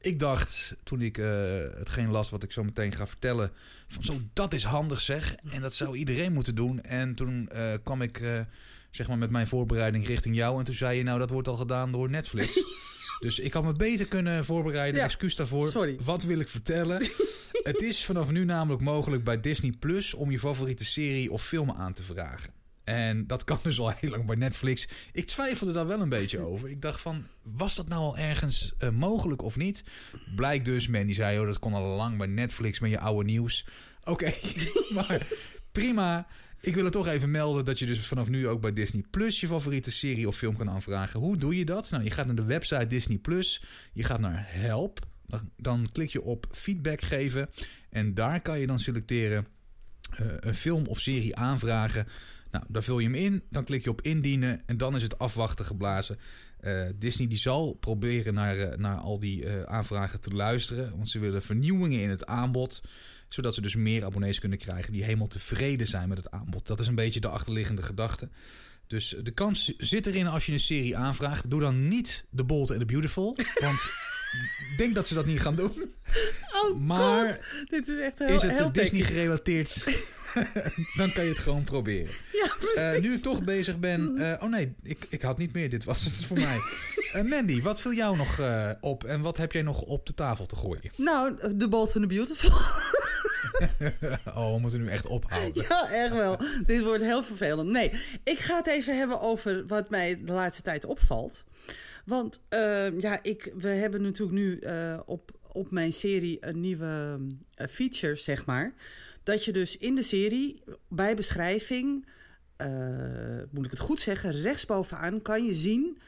[0.00, 1.26] ik dacht, toen ik eh,
[1.74, 3.50] hetgeen las wat ik zo meteen ga vertellen...
[3.86, 5.34] van zo, dat is handig zeg.
[5.34, 6.82] En dat zou iedereen moeten doen.
[6.82, 8.40] En toen eh, kwam ik eh,
[8.90, 10.58] zeg maar met mijn voorbereiding richting jou...
[10.58, 12.60] en toen zei je, nou, dat wordt al gedaan door Netflix.
[13.24, 15.00] dus ik had me beter kunnen voorbereiden.
[15.00, 15.70] Ja, Excuus daarvoor.
[15.70, 15.96] sorry.
[16.02, 17.02] Wat wil ik vertellen?
[17.62, 20.14] Het is vanaf nu namelijk mogelijk bij Disney Plus...
[20.14, 22.52] om je favoriete serie of film aan te vragen.
[22.84, 24.88] En dat kan dus al heel lang bij Netflix.
[25.12, 26.70] Ik twijfelde daar wel een beetje over.
[26.70, 29.84] Ik dacht van, was dat nou al ergens eh, mogelijk of niet?
[30.36, 33.66] Blijkt dus, Mandy zei, oh, dat kon al lang bij Netflix met je oude nieuws.
[34.04, 34.32] Oké,
[34.94, 35.26] maar
[35.72, 36.26] prima.
[36.64, 39.40] Ik wil het toch even melden dat je dus vanaf nu ook bij Disney Plus
[39.40, 41.20] je favoriete serie of film kan aanvragen.
[41.20, 41.90] Hoe doe je dat?
[41.90, 43.62] Nou, je gaat naar de website Disney Plus.
[43.92, 44.98] Je gaat naar Help.
[45.56, 47.50] Dan, klik je op feedback geven.
[47.90, 49.46] En daar kan je dan selecteren
[50.10, 52.06] eh, een film of serie aanvragen.
[52.50, 55.18] Nou, daar vul je hem in, dan klik je op indienen en dan is het
[55.18, 56.18] afwachten geblazen.
[56.60, 61.18] Eh, Disney die zal proberen naar, eh, naar al die aanvragen te luisteren, want ze
[61.18, 62.80] willen vernieuwingen in het aanbod,
[63.34, 66.66] zodat ze dus meer abonnees kunnen krijgen die helemaal tevreden zijn met het aanbod.
[66.66, 68.28] Dat is een beetje de achterliggende gedachte.
[68.86, 71.50] Dus de kans zit erin als je een serie aanvraagt.
[71.50, 73.80] Doe dan niet The Bold and the Beautiful, want
[74.70, 75.94] ik denk dat ze dat niet gaan doen.
[76.64, 77.70] Oh, Maar God.
[77.70, 79.06] Dit is echt heel, is het heel Disney technisch.
[79.06, 79.84] gerelateerd,
[80.96, 82.10] dan kan je het gewoon proberen.
[82.42, 82.76] Ja, precies.
[82.76, 84.16] Eh, nu ik toch bezig ben.
[84.18, 85.70] eh, oh nee, ik, ik had niet meer.
[85.70, 86.58] Dit was het voor mij.
[87.12, 88.40] Eh, Mandy, wat viel jou nog
[88.80, 90.90] op en wat heb jij nog op de tafel te gooien?
[90.96, 92.50] Nou, The Bold and the Beautiful.
[94.36, 95.64] Oh, we moeten nu echt ophouden.
[95.68, 96.38] Ja, echt wel.
[96.66, 97.70] Dit wordt heel vervelend.
[97.70, 97.92] Nee,
[98.24, 101.44] ik ga het even hebben over wat mij de laatste tijd opvalt.
[102.04, 107.20] Want eh, ja, ik, we hebben natuurlijk nu eh, op, op mijn serie een nieuwe
[107.54, 108.74] eh, feature, zeg maar.
[109.22, 112.06] Dat je dus in de serie bij beschrijving,
[112.56, 112.68] eh,
[113.50, 115.98] moet ik het goed zeggen, rechtsbovenaan kan je zien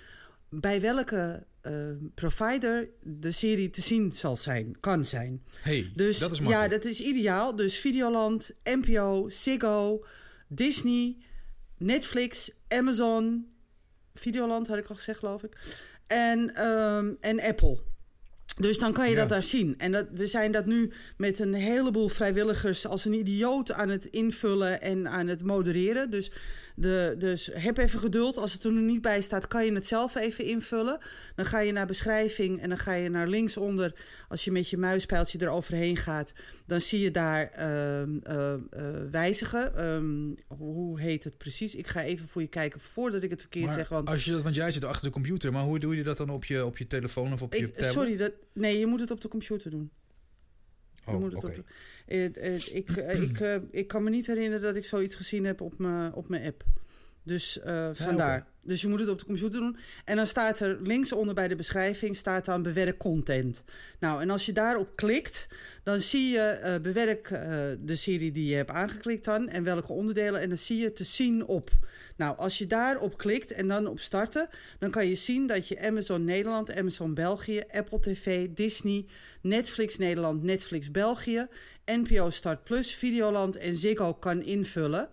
[0.49, 1.47] bij welke
[2.15, 5.43] provider de serie te zien zal zijn, kan zijn.
[5.61, 7.57] hey, Dus dat is ja, dat is ideaal.
[7.57, 10.05] Dus Videoland, NPO, Ziggo,
[10.49, 11.17] Disney,
[11.77, 13.47] Netflix, Amazon.
[14.15, 15.81] Videoland had ik al gezegd, geloof ik.
[16.07, 17.83] En, ehm, en Apple.
[18.61, 19.21] Dus dan kan je Ja.
[19.21, 19.75] dat daar zien.
[19.79, 24.05] En dat, we zijn dat nu met een heleboel vrijwilligers als een idioot aan het
[24.05, 26.11] invullen en aan het modereren.
[26.11, 26.31] Dus,
[26.75, 28.37] de, dus heb even geduld.
[28.37, 30.99] Als het er nu niet bij staat, kan je het zelf even invullen.
[31.35, 33.95] Dan ga je naar beschrijving en dan ga je naar linksonder.
[34.29, 36.33] Als je met je muispijltje eroverheen gaat,
[36.67, 38.59] dan zie je daar ehm, eh, eh,
[39.11, 39.77] wijzigen.
[39.77, 41.75] Ehm, hoe heet het precies?
[41.75, 43.89] Ik ga even voor je kijken voordat ik het verkeerd Maar zeg.
[43.89, 46.17] Want als je dat, want jij zit achter de computer, maar hoe doe je dat
[46.17, 47.93] dan op je, op je telefoon of op je ik, tablet?
[47.93, 49.91] sorry, dat, nee, je moet het op de computer doen.
[51.05, 51.47] Je Oh, moet het oké.
[51.47, 51.65] op de-
[52.07, 55.61] Eh, eh, ik, eh, ik, ik kan me niet herinneren dat ik zoiets gezien heb
[55.61, 56.65] op mijn op mijn app.
[57.27, 58.47] Dus eh, vandaar.
[58.63, 59.77] Dus je moet het op de computer doen.
[60.05, 63.65] En dan staat er linksonder bij de beschrijving staat dan bewerk content.
[64.01, 65.47] Nou, en als je daarop klikt,
[65.83, 67.41] dan zie je eh, bewerk eh,
[67.79, 70.41] de serie die je hebt aangeklikt dan en welke onderdelen.
[70.41, 71.71] En dan zie je te zien op.
[72.17, 74.49] Nou, als je daarop klikt en dan op starten,
[74.79, 79.07] dan kan je zien dat je Amazon Nederland, Amazon België, Apple TV, Disney,
[79.43, 81.47] Netflix Nederland, Netflix België,
[81.85, 85.09] NPO Start Plus, Videoland en Ziggo kan invullen.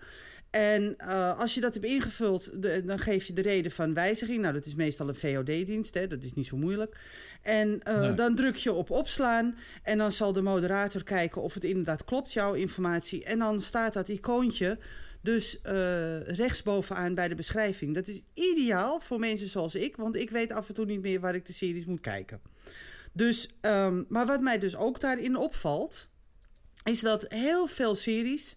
[0.54, 4.42] En eh, als je dat hebt ingevuld, de- dan geef je de reden van wijziging.
[4.42, 6.98] Nou, dat is meestal een VOD-dienst, dat is niet zo moeilijk.
[7.42, 8.14] En eh, Nee.
[8.14, 12.34] dan druk je op opslaan en dan zal de moderator kijken of het inderdaad klopt,
[12.34, 13.24] jouw informatie.
[13.24, 14.78] En dan staat dat icoontje
[15.22, 17.94] dus eh, rechtsbovenaan bij de beschrijving.
[17.94, 21.20] Dat is ideaal voor mensen zoals ik, want ik weet af en toe niet meer
[21.20, 22.42] waar ik de series moet kijken.
[23.14, 26.10] Dus, ehm, maar wat mij dus ook daarin opvalt,
[26.84, 28.56] is dat heel veel series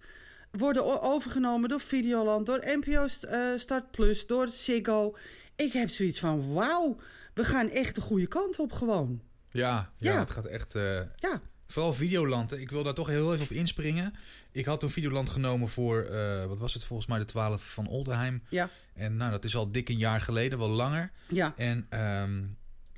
[0.58, 5.16] worden overgenomen door Videoland, door NPO eh, Start Plus, door Ziggo.
[5.56, 6.96] Ik heb zoiets van, wauw,
[7.34, 9.20] we gaan echt de goede kant op gewoon.
[9.50, 10.18] Ja, ja, Ja.
[10.18, 10.74] het gaat echt...
[10.74, 12.58] eh, Ja, Vooral Videoland.
[12.58, 14.14] Ik wil daar toch heel even op inspringen.
[14.52, 17.86] Ik had toen Videoland genomen voor, eh, wat was het volgens mij, de 12 van
[17.88, 18.42] Oldeham.
[18.48, 21.10] ja, En nou, dat is al dik een jaar geleden, wel langer.
[21.28, 21.52] ja.
[21.56, 22.42] En ehm,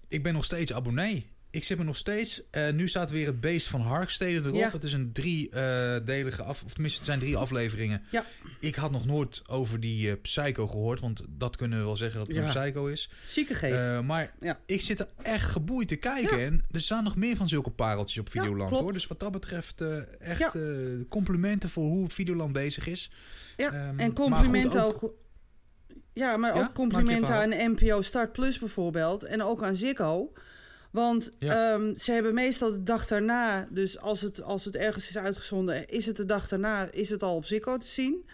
[0.08, 1.30] ik ben nog steeds abonnee.
[1.50, 2.42] Ik zit me nog steeds.
[2.50, 4.58] eh, nu staat weer het Beest van Harkstede erop.
[4.58, 4.70] Ja.
[4.70, 8.02] Het is een driedelige af, of tenminste, het zijn drie afleveringen.
[8.10, 8.24] Ja.
[8.60, 12.18] Ik had nog nooit over die eh, Psycho gehoord, want dat kunnen we wel zeggen
[12.18, 12.42] dat het Ja.
[12.42, 13.10] een Psycho is.
[13.26, 13.74] Zieke geest.
[13.74, 14.60] Eh, maar Ja.
[14.66, 16.40] ik zit er echt geboeid te kijken.
[16.40, 18.92] En er staan nog meer van zulke pareltjes op Videoland hoor.
[18.92, 19.84] Dus wat dat betreft
[20.18, 20.56] echt
[21.08, 23.10] complimenten voor hoe Videoland bezig is.
[23.56, 25.12] Ja, Ehm, en complimenten ook...
[26.12, 29.22] Ja, maar ook complimenten aan NPO Start Plus bijvoorbeeld.
[29.22, 30.32] En ook aan Ziggo.
[30.98, 31.72] Want Ja.
[31.72, 33.68] ehm, ze hebben meestal de dag daarna...
[33.70, 35.88] Dus als het, als het ergens is uitgezonden...
[35.88, 38.28] is het de dag daarna is het al op Ziggo te zien.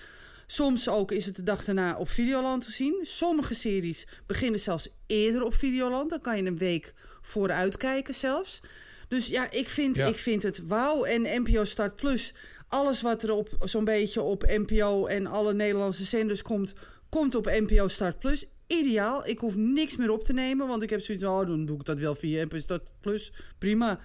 [0.47, 2.99] Soms ook is het de dag daarna op Videoland te zien.
[3.03, 6.11] Sommige series beginnen zelfs eerder op Videoland.
[6.11, 8.61] Dan kan je een week vooruit kijken zelfs.
[9.09, 10.07] Dus ja, ik vind, Ja.
[10.07, 11.05] ik vind het wauw.
[11.05, 12.35] En NPO Start Plus,
[12.69, 16.73] alles wat er op zo'n beetje op NPO en alle Nederlandse zenders komt,
[17.09, 18.47] komt op NPO Start Plus.
[18.67, 19.27] Ideaal.
[19.27, 21.79] Ik hoef niks meer op te nemen, want ik heb zoiets van, oh, dan doe
[21.79, 23.33] ik dat wel via NPO Start Plus.
[23.59, 23.99] Prima.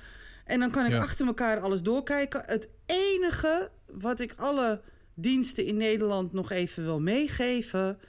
[0.45, 0.99] En dan kan ik Ja.
[0.99, 2.43] achter elkaar alles doorkijken.
[2.45, 4.82] Het enige wat ik alle
[5.14, 7.99] diensten in Nederland nog even wil meegeven.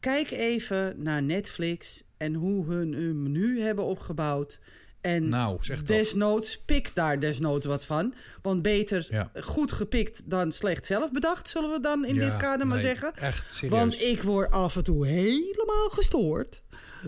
[0.00, 4.60] Kijk even naar Netflix en hoe hun hun menu hebben opgebouwd.
[5.02, 5.86] En Nou, zeg dat.
[5.86, 8.14] desnoods, pik daar desnoods wat van.
[8.42, 9.30] Want beter Ja.
[9.40, 12.86] goed gepikt dan slecht zelf bedacht, zullen we dan in Ja, dit kader maar nee,
[12.86, 13.12] zeggen.
[13.14, 13.78] Echt serieus.
[13.78, 16.62] Want ik word af en toe helemaal gestoord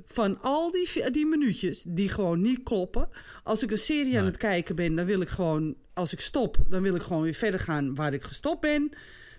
[0.07, 3.09] van al die, die minuutjes die gewoon niet kloppen.
[3.43, 6.57] Als ik een serie aan het kijken ben, dan wil ik gewoon, als ik stop,
[6.69, 8.91] dan wil ik gewoon weer verder gaan waar ik gestopt ben.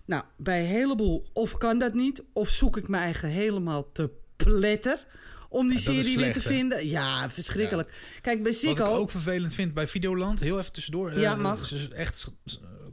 [0.06, 4.10] Nou, bij een heleboel of kan dat niet, of zoek ik me eigen helemaal te
[4.36, 5.06] pletter
[5.50, 6.50] om die Ja, serie weer te hè?
[6.56, 6.88] vinden.
[6.88, 7.94] Ja, verschrikkelijk.
[8.22, 8.84] Kijk, bij Wat Ziggo...
[8.94, 11.12] ik ook vervelend vind bij Videoland, heel even tussendoor.
[11.12, 11.72] eh, Ja, mag.
[11.94, 12.32] echt,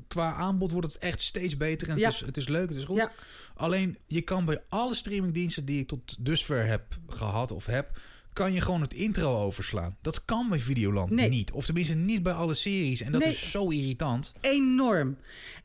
[0.09, 1.89] qua aanbod wordt het echt steeds beter.
[1.89, 2.05] En Ja.
[2.07, 3.09] het, is, het is leuk, het is goed.
[3.55, 7.91] Alleen, je kan bij alle streamingdiensten die ik tot dusver heb gehad of heb...
[8.33, 9.97] kan je gewoon het intro overslaan.
[10.03, 11.29] Dat kan bij Videoland Nee.
[11.29, 11.51] niet.
[11.53, 13.01] Of tenminste niet bij alle series.
[13.01, 13.31] En dat Nee.
[13.31, 14.33] is zo irritant.
[14.41, 15.17] enorm.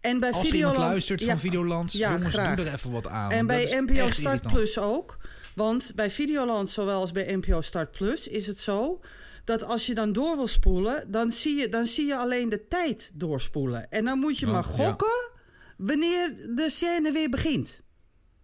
[0.01, 0.73] En bij Als Videoland...
[0.75, 2.55] iemand luistert van Videoland, ja, jongens, graag.
[2.55, 3.31] doe er even wat aan.
[3.31, 4.53] En dat bij NPO Start irritant.
[4.53, 5.17] Plus ook.
[5.57, 8.99] Want bij Videoland, zowel als bij NPO Start Plus, is het zo
[9.43, 12.67] dat als je dan door wil spoelen, dan zie je, dan zie je alleen de
[12.67, 13.89] tijd doorspoelen.
[13.91, 14.69] En dan moet je Oh, maar ja.
[14.85, 15.29] gokken
[15.77, 17.81] wanneer de scène weer begint.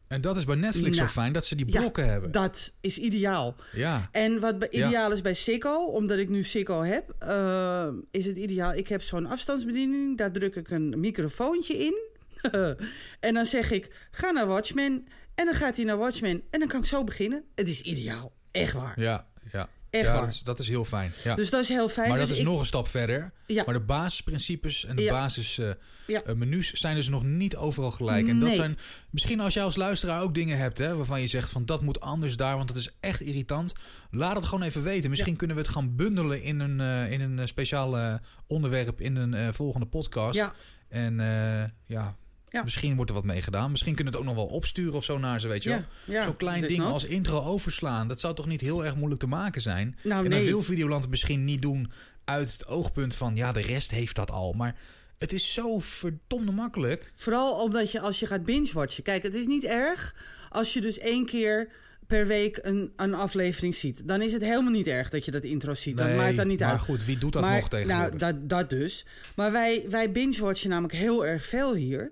[0.07, 2.32] En dat is bij Netflix Nou, zo fijn, dat ze die Ja, blokken hebben.
[2.32, 3.55] Dat is ideaal.
[3.74, 4.88] Ja, En wat bij- Ja.
[4.88, 8.74] ideaal is bij Sikko, omdat ik nu Sikko heb, eh, is het ideaal.
[8.74, 11.95] Ik heb zo'n afstandsbediening, daar druk ik een microfoontje in.
[13.20, 15.05] en dan zeg ik, ga naar Watchmen.
[15.36, 16.41] En dan gaat hij naar Watchmen.
[16.49, 17.43] En dan kan ik zo beginnen.
[17.55, 18.31] Het is ideaal.
[18.51, 18.99] Echt waar.
[19.01, 19.69] ja, ja.
[19.89, 20.21] Echt ja waar.
[20.21, 21.11] dat, is, dat is heel fijn.
[21.23, 21.36] Ja.
[21.36, 22.09] Dus dat is heel fijn.
[22.09, 23.31] maar dat Dus is ik- nog een stap verder.
[23.47, 23.63] Ja.
[23.65, 25.75] Maar de basisprincipes en de basismenus
[26.07, 26.21] Ja.
[26.36, 28.27] menus zijn dus nog niet overal gelijk.
[28.27, 28.77] En dat zijn
[29.09, 31.99] misschien als jij als luisteraar ook dingen hebt hè, waarvan je zegt van dat moet
[31.99, 33.73] anders daar, want dat is echt irritant.
[34.09, 35.09] Laat het gewoon even weten.
[35.09, 38.13] Misschien kunnen we het gaan bundelen in een, eh, in een speciaal eh,
[38.47, 40.36] onderwerp in een eh, volgende podcast.
[40.36, 40.53] Ja.
[40.89, 42.15] En eh, ja,
[42.54, 42.64] Ja.
[42.64, 43.72] misschien wordt er wat mee gedaan.
[43.72, 45.84] Misschien kunnen we het ook nog wel opsturen of zo naar ze, weet je wel.
[46.04, 48.08] Ja, Zo'n klein ding als intro overslaan.
[48.08, 49.97] Dat zou toch niet heel erg moeilijk te maken zijn?
[50.01, 50.47] Nou, en dan nee.
[50.47, 51.91] wil Videoland het misschien niet doen
[52.24, 53.36] uit het oogpunt van...
[53.36, 54.54] ja, de rest heeft dat al.
[54.54, 54.76] Maar
[55.18, 57.12] het is zo verdomde makkelijk.
[57.16, 59.04] Vooral omdat je als je gaat binge-watchen.
[59.04, 60.16] Kijk, het is niet erg
[60.49, 61.70] als je dus één keer
[62.08, 64.08] per week een, een aflevering ziet.
[64.08, 65.97] Dan is het helemaal niet erg dat je dat intro ziet.
[65.97, 66.80] dat maakt dan niet maar uit.
[66.80, 68.20] goed, wie doet dat maar, nog tegenwoordig?
[68.20, 69.06] Nou, dat, dat dus.
[69.36, 72.12] Maar wij, wij binge-watchen namelijk heel erg veel hier.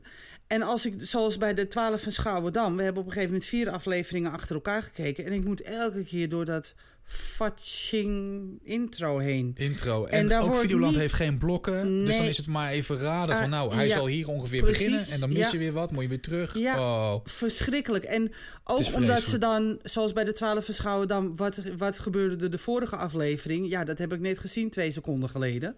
[0.52, 2.78] En als ik, zoals bij de 12 van Schouwerdam...
[2.78, 5.26] we hebben op een gegeven moment vier afleveringen achter elkaar gekeken...
[5.26, 6.74] en ik moet elke keer door dat
[7.06, 9.52] fatching intro heen.
[9.56, 10.06] Intro.
[10.06, 12.06] En, ook Videoland niet- heeft geen blokken.
[12.06, 13.44] Dus dan is het maar even raden van...
[13.44, 15.14] Ah, nou, hij ja, zal hier ongeveer precies, beginnen.
[15.14, 15.52] En dan mis ja.
[15.52, 15.92] je weer wat.
[15.92, 16.58] Moet je weer terug.
[16.58, 16.80] Ja.
[16.80, 17.20] Oh.
[17.24, 18.04] Verschrikkelijk.
[18.04, 18.32] En
[18.64, 22.58] ook omdat ze dan, zoals bij de 12 verschouwen, dan wat, wat gebeurde er de
[22.58, 23.70] vorige aflevering?
[23.70, 25.76] Ja, dat heb ik net gezien twee seconden geleden.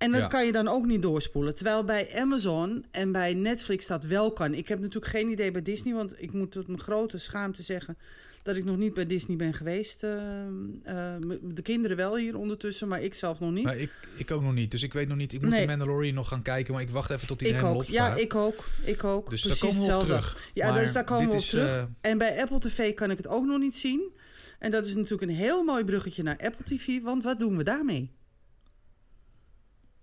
[0.00, 0.26] En dat Ja.
[0.26, 1.54] kan je dan ook niet doorspoelen.
[1.54, 4.54] Terwijl bij Amazon en bij Netflix dat wel kan.
[4.54, 7.96] Ik heb natuurlijk geen idee bij Disney, want ik moet tot mijn grote schaamte zeggen
[8.42, 10.02] dat ik nog niet bij Disney ben geweest.
[10.02, 10.16] Eh,
[10.82, 13.64] eh, de kinderen wel hier ondertussen, maar ik zelf nog niet.
[13.64, 14.70] Maar ik, ik ook nog niet.
[14.70, 15.32] Dus ik weet nog niet.
[15.32, 15.60] Ik moet Nee.
[15.60, 16.72] de Mandalorian nog gaan kijken.
[16.74, 17.82] Maar ik wacht even tot die ik helemaal ook.
[17.82, 18.16] opstaat.
[18.16, 18.64] Ja, ik ook.
[18.84, 19.30] Ik ook.
[19.30, 20.28] Dus Precies daar komen we op hetzelfde.
[20.28, 20.50] terug.
[20.54, 21.68] Ja, Maar dus daar komen we op is, terug.
[22.00, 24.10] eh, En bij Apple TV kan ik het ook nog niet zien.
[24.58, 27.00] En dat is natuurlijk een heel mooi bruggetje naar Apple TV.
[27.02, 28.10] Want wat doen we daarmee?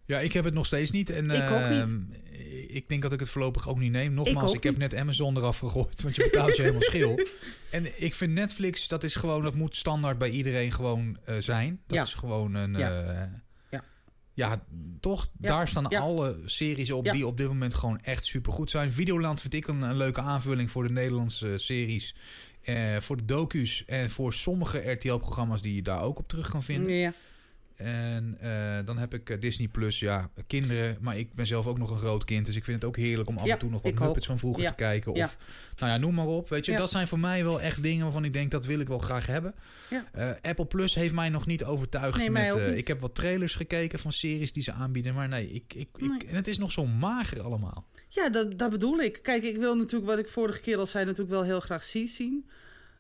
[0.08, 1.10] Ja, ik heb het nog steeds niet.
[1.10, 1.80] En, Ik ook niet.
[1.80, 2.00] ehm,
[2.68, 4.14] Ik denk dat ik het voorlopig ook niet neem.
[4.14, 7.20] Nogmaals, ik, heb net Amazon eraf gegooid, want je betaalt je helemaal schil.
[7.72, 11.80] En ik vind Netflix, dat is gewoon, dat moet standaard bij iedereen gewoon eh, zijn.
[11.88, 12.04] Dat Ja.
[12.04, 12.74] is gewoon een...
[12.78, 13.04] Ja.
[13.04, 13.32] eh,
[13.70, 13.84] Ja.
[14.34, 14.64] ja,
[15.00, 15.28] toch?
[15.34, 18.92] Daar staan alle series op die op dit moment gewoon echt supergoed zijn.
[18.92, 22.16] Videoland vind ik een, een leuke aanvulling voor de Nederlandse series.
[22.62, 26.64] Eh, voor de docu's en voor sommige RTL-programma's die je daar ook op terug kan
[26.64, 26.94] vinden.
[26.94, 27.14] Ja.
[27.78, 30.98] En eh, dan heb ik eh, Disney Plus, ja, kinderen.
[31.02, 32.46] Maar ik ben zelf ook nog een groot kind.
[32.46, 33.94] Dus ik vind het ook heerlijk om af en toe nog wat.
[33.94, 35.12] Muppets van vroeger Ja, te kijken.
[35.12, 35.30] Of, ja.
[35.76, 36.50] nou ja, noem maar op.
[36.50, 38.88] Weet je, dat zijn voor mij wel echt dingen waarvan ik denk, dat wil ik
[38.88, 39.56] wel graag hebben.
[40.12, 42.18] Eh, Apple Plus heeft mij nog niet overtuigd.
[42.18, 45.14] Nee, met, ik heb wat trailers gekeken van series die ze aanbieden.
[45.14, 45.90] Maar nee, ik, ik,
[46.28, 47.88] en het is nog zo mager allemaal.
[48.08, 49.20] Ja, dat, dat bedoel ik.
[49.22, 52.08] Kijk, ik wil natuurlijk, wat ik vorige keer al zei, natuurlijk wel heel graag C
[52.08, 52.50] zien.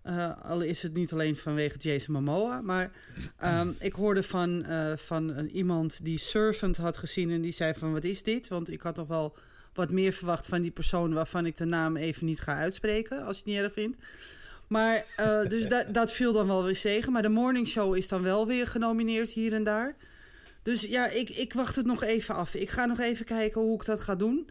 [0.07, 2.61] Eh, al is het niet alleen vanwege Jason Momoa.
[2.61, 2.91] Maar
[3.37, 7.31] ehm, ik hoorde van, eh, van een, iemand die Servant had gezien.
[7.31, 8.47] En die zei van, wat is dit?
[8.47, 9.37] Want ik had toch wel
[9.73, 11.13] wat meer verwacht van die persoon...
[11.13, 13.97] waarvan ik de naam even niet ga uitspreken, als je het niet erg vindt.
[14.67, 17.11] Maar, eh, dus dat, dat viel dan wel weer tegen.
[17.11, 19.95] Maar de Morning Show is dan wel weer genomineerd hier en daar.
[20.63, 22.55] Dus ja, ik, ik wacht het nog even af.
[22.55, 24.49] Ik ga nog even kijken hoe ik dat ga doen.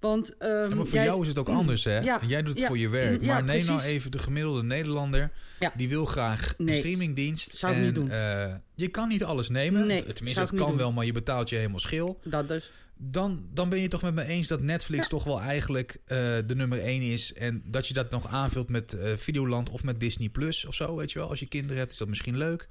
[0.00, 1.98] Want, ehm, Ja, maar voor jij- jou is het ook anders, hè?
[1.98, 3.20] Ja, Jij doet het ja, voor je werk.
[3.22, 5.30] ja, maar neem nou even de gemiddelde Nederlander.
[5.76, 7.56] Die wil graag een streamingdienst.
[7.56, 8.10] zou ik en, niet doen.
[8.10, 9.86] eh, je kan niet alles nemen.
[9.86, 10.76] Nee, Tenminste, dat kan doen.
[10.76, 12.20] wel, maar je betaalt je helemaal schil.
[12.24, 12.70] Dat dus.
[12.96, 16.54] Dan, dan ben je toch met me eens dat Netflix toch wel eigenlijk eh, de
[16.54, 17.32] nummer één is.
[17.32, 20.96] En dat je dat nog aanvult met eh, Videoland of met Disney Plus of zo,
[20.96, 21.28] weet je wel.
[21.28, 22.68] Als je kinderen hebt, is dat misschien leuk.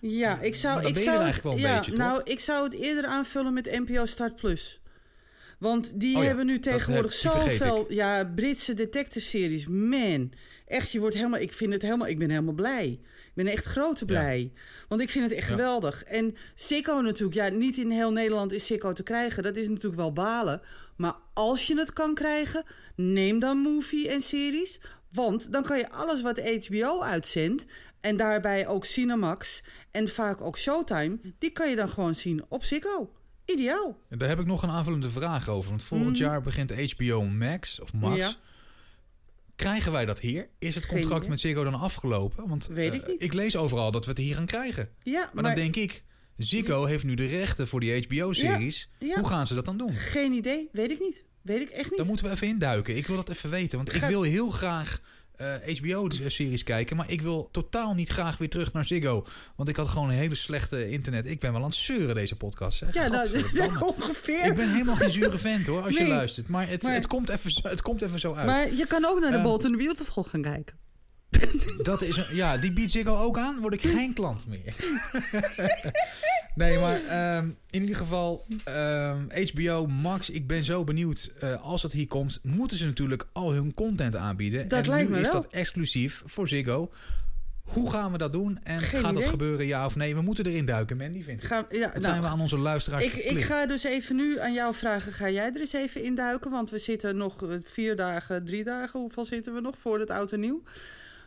[0.00, 0.74] Ja, ik zou.
[0.74, 2.00] Maar dan ik ben je zou eigenlijk wel een ja, beetje, toch?
[2.06, 4.80] Nou, ik zou het eerder aanvullen met NPO Start Plus.
[5.58, 9.66] Want die Oh ja, hebben nu tegenwoordig zoveel ja, Britse detective series.
[9.66, 10.32] Man,
[10.66, 11.40] echt, je wordt helemaal.
[11.40, 12.06] Ik vind het helemaal.
[12.08, 12.86] Ik ben helemaal blij.
[13.26, 14.52] Ik ben echt grote blij.
[14.88, 15.54] Want ik vind het echt Ja.
[15.54, 16.04] geweldig.
[16.04, 17.34] En Sikko natuurlijk.
[17.36, 19.42] Ja, niet in heel Nederland is Sikko te krijgen.
[19.42, 20.60] Dat is natuurlijk wel balen.
[20.96, 22.64] Maar als je het kan krijgen,
[22.96, 24.80] neem dan movie en series.
[25.12, 27.66] Want dan kan je alles wat HBO uitzendt.
[28.00, 29.62] En daarbij ook Cinemax.
[29.90, 31.18] En vaak ook Showtime.
[31.38, 33.10] Die kan je dan gewoon zien op Sikko.
[33.46, 33.98] Ideaal.
[34.08, 35.68] En daar heb ik nog een aanvullende vraag over.
[35.70, 38.12] Want volgend jaar begint HBO Max of Max.
[38.16, 38.20] Mhm.
[38.20, 38.34] Ja.
[39.56, 40.48] Krijgen wij dat hier?
[40.58, 42.48] Is het contract met Ziggo dan afgelopen?
[42.48, 44.88] Want Weet ik eh, ik lees overal dat we het hier gaan krijgen.
[45.02, 46.02] Ja, Maar, dan denk ik,
[46.36, 48.90] Ziggo heeft nu de rechten voor die HBO-series.
[48.98, 49.14] Ja, ja.
[49.14, 49.94] Hoe gaan ze dat dan doen?
[49.94, 50.68] Geen idee.
[50.72, 51.24] Weet ik niet.
[51.42, 51.96] Weet ik echt niet.
[51.96, 52.96] Daar moeten we even induiken.
[52.96, 53.76] Ik wil dat even weten.
[53.76, 55.00] Want ik wil heel graag
[55.36, 56.96] eh, HBO-series kijken.
[56.96, 59.26] Maar ik wil totaal niet graag weer terug naar Ziggo.
[59.56, 61.24] Want ik had gewoon een hele slechte internet.
[61.26, 62.80] Ik ben wel aan het zeuren deze podcast.
[62.80, 62.86] Hè?
[62.92, 64.44] ja, nou, ongeveer.
[64.44, 66.48] Ik ben helemaal geen zure vent hoor, als je luistert.
[66.48, 68.46] Maar het, Maar- het, komt even, zo- het komt even zo uit.
[68.46, 70.85] Maar je kan ook naar de and the Beautiful gaan kijken.
[71.82, 74.74] Dat is een, ja, die biedt Ziggo ook aan, word ik geen klant meer.
[76.54, 79.18] nee, maar ehm, in ieder geval, ehm,
[79.52, 81.32] HBO Max, ik ben zo benieuwd.
[81.40, 84.68] eh, als het hier komt, moeten ze natuurlijk al hun content aanbieden.
[84.68, 85.40] Dat en lijkt nu me is wel.
[85.40, 86.90] dat exclusief voor Ziggo.
[87.62, 88.58] Hoe gaan we dat doen?
[88.62, 90.14] En Geen gaat dat gebeuren, ja of nee?
[90.14, 91.48] We moeten erin duiken, Mandy, vind ik.
[91.48, 94.40] Ga, ja, Dat nou, zijn we aan onze luisteraars ik, ik ga dus even nu
[94.40, 95.12] aan jou vragen.
[95.12, 96.50] Ga jij er eens even induiken?
[96.50, 99.00] Want we zitten nog eh, vier dagen, drie dagen.
[99.00, 100.62] Hoeveel zitten we nog voor het oud en nieuw?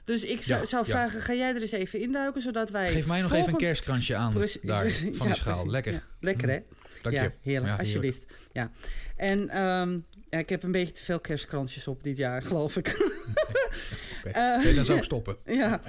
[0.10, 0.92] Dus ik zou, Ja, zou ja.
[0.92, 2.42] vragen, ga jij er eens even induiken?
[2.42, 5.70] Zodat wij Geef mij nog even een kerstkransje aan Precies- daar van ja, die schaal.
[5.70, 6.04] Lekker.
[6.20, 6.60] Lekker hè?
[7.02, 7.32] Dank je.
[7.42, 7.80] Heerlijk.
[7.80, 8.26] Alsjeblieft.
[8.52, 8.72] Ja.
[9.16, 9.98] En ehm,
[10.30, 12.88] ja, ik heb een beetje te veel kerstkransjes op dit jaar, geloof ik.
[12.98, 14.30] Oké.
[14.40, 15.38] Eh, Nee, dan zou ik stoppen.
[15.46, 15.82] ja.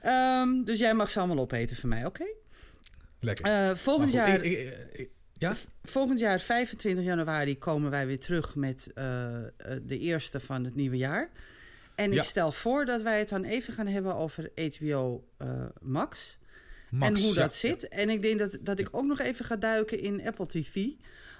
[0.00, 2.24] Ehm, dus jij mag ze allemaal opeten voor mij, oké?
[3.20, 3.76] Lekker.
[3.76, 5.56] Volgend, goed, jaar, ik- ik- ik- ja?
[5.84, 9.44] volgend jaar, 25 januari, komen wij weer terug met eh, eh,
[9.82, 11.30] de eerste van het nieuwe jaar.
[11.94, 12.22] En ik Ja.
[12.22, 15.48] stel voor dat wij het dan even gaan hebben over HBO eh,
[15.80, 16.38] Max.
[16.90, 17.40] Max, en hoe ja.
[17.40, 17.88] dat zit.
[17.88, 20.86] En ik denk dat, dat ik ook nog even ga duiken in Apple TV.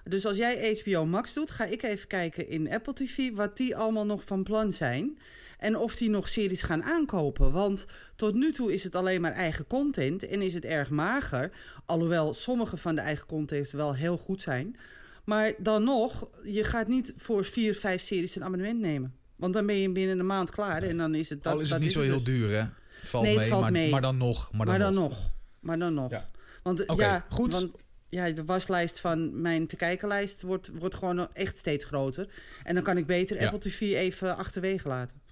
[0.05, 3.77] Dus als jij HBO Max doet, ga ik even kijken in Apple TV wat die
[3.77, 5.19] allemaal nog van plan zijn.
[5.59, 7.53] En of die nog series gaan aankopen.
[7.53, 7.85] Want
[8.17, 11.51] tot nu toe is het alleen maar eigen content en is het erg mager.
[11.85, 14.77] Alhoewel sommige van de eigen content wel heel goed zijn.
[15.25, 19.15] Maar dan nog, je gaat niet voor vier, vijf series een abonnement nemen.
[19.37, 21.53] Want dan ben je binnen een maand klaar en dan is het dat.
[21.53, 22.24] Al is het dat niet zo heel dus.
[22.24, 22.64] duur, hè?
[23.05, 23.91] Valt Nee, het mee, valt maar, mee.
[23.91, 24.53] maar dan nog.
[24.53, 25.11] Maar dan, Maar dan nog.
[25.11, 25.32] nog.
[25.61, 26.11] Maar dan nog.
[26.11, 26.30] Ja.
[26.62, 27.53] Want ja, goed.
[27.53, 27.70] Want,
[28.09, 32.28] ja, de waslijst van mijn te kijkenlijst wordt, wordt gewoon echt steeds groter.
[32.62, 33.45] En dan kan ik beter Ja.
[33.51, 35.22] Apple TV even achterwege laten.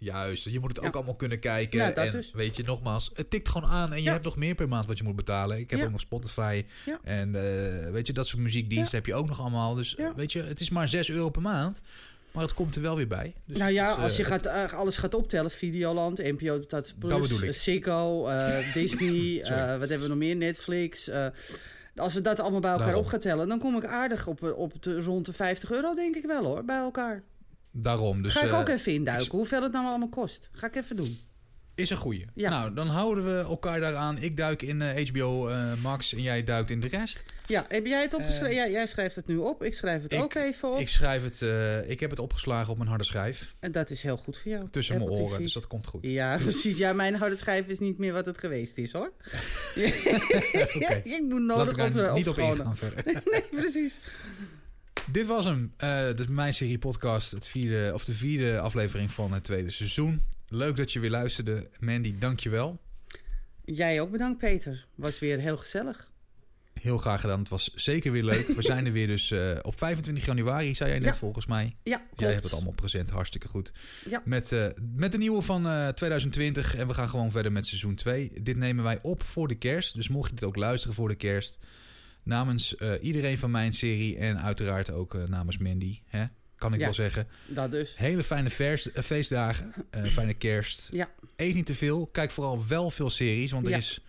[0.00, 0.90] Juist, je moet het ook Ja.
[0.90, 1.78] allemaal kunnen kijken.
[1.78, 2.30] Ja, dat en dus.
[2.32, 4.12] weet je, nogmaals, het tikt gewoon aan en je Ja.
[4.12, 5.58] hebt nog meer per maand wat je moet betalen.
[5.58, 6.64] Ik heb ook nog Spotify
[7.02, 9.74] en eh, weet je, dat soort muziekdiensten heb je ook nog allemaal.
[9.74, 11.80] Dus weet je, het is maar 6 euro per maand,
[12.32, 13.34] maar het komt er wel weer bij.
[13.44, 16.94] Dus nou ja, is, als je eh, gaat, eh, alles gaat optellen, Videoland, NPO Tats
[16.98, 18.28] Plus, eh, Ziggo,
[18.74, 19.40] Disney,
[19.78, 21.10] wat hebben we nog meer, Netflix.
[21.96, 23.04] als we dat allemaal bij elkaar Daarom.
[23.04, 26.16] op gaan tellen, dan kom ik aardig op, op de, rond de 50 euro, denk
[26.16, 27.22] ik wel hoor, bij elkaar.
[27.70, 30.48] Daarom, dus Ga ik ook even induiken, hoeveel het nou allemaal kost.
[30.52, 31.18] Ga ik even doen.
[31.78, 32.24] Is een goeie.
[32.34, 32.50] Ja.
[32.50, 34.18] Nou, dan houden we elkaar daaraan.
[34.18, 37.24] Ik duik in eh, HBO eh, Max en jij duikt in de rest.
[37.46, 38.54] Ja, heb jij het opgeschreven?
[38.54, 39.62] ja, jij schrijft het nu op.
[39.62, 40.78] Ik schrijf het Eh, ik- ook even op.
[40.78, 43.54] Ik schrijf het, eh, ik heb het opgeslagen op mijn harde schijf.
[43.60, 44.68] En dat is heel goed voor jou.
[44.70, 45.42] Tussen mijn oren, TV.
[45.42, 46.06] dus dat komt goed.
[46.08, 46.76] Ja, precies.
[46.76, 49.12] Ja, mijn harde schijf is niet meer wat het geweest is, hoor.
[51.04, 53.04] Ik moet nodig daar op, niet op ingaan verder.
[53.04, 53.98] Nee, precies.
[55.10, 55.72] Dit was hem.
[55.76, 57.30] Eh dit is mijn serie podcast.
[57.30, 60.22] Het vierde, of de vierde aflevering van het tweede seizoen.
[60.48, 61.70] Leuk dat je weer luisterde.
[61.80, 62.80] Mandy, dank je wel.
[63.64, 64.86] Jij ook bedankt, Peter.
[64.94, 66.10] Was weer heel gezellig.
[66.80, 67.38] Heel graag gedaan.
[67.38, 68.46] Het was zeker weer leuk.
[68.46, 71.14] We zijn er weer dus eh, op 25 januari, zei jij net Ja.
[71.14, 71.76] volgens mij.
[71.82, 72.20] Ja, klopt.
[72.20, 73.10] Jij hebt het allemaal present.
[73.10, 73.72] Hartstikke goed.
[74.10, 74.22] Ja.
[74.24, 76.74] Met, eh, met de nieuwe van eh, 2020.
[76.76, 78.30] En we gaan gewoon verder met seizoen 2.
[78.42, 79.94] Dit nemen wij op voor de kerst.
[79.94, 81.58] Dus mocht je dit ook luisteren voor de kerst.
[82.22, 84.16] Namens eh, iedereen van mijn serie.
[84.18, 86.00] En uiteraard ook eh, namens Mandy.
[86.06, 86.24] Hè?
[86.58, 86.84] Kan ik Ja.
[86.84, 87.28] wel zeggen.
[87.46, 87.92] Dat dus.
[87.96, 89.72] Hele fijne vers, eh, feestdagen.
[89.90, 90.88] eh, fijne kerst.
[90.92, 91.10] Ja.
[91.36, 92.06] Eet niet te veel.
[92.06, 93.50] Kijk vooral wel veel series.
[93.50, 93.78] Want er Ja.
[93.78, 94.00] is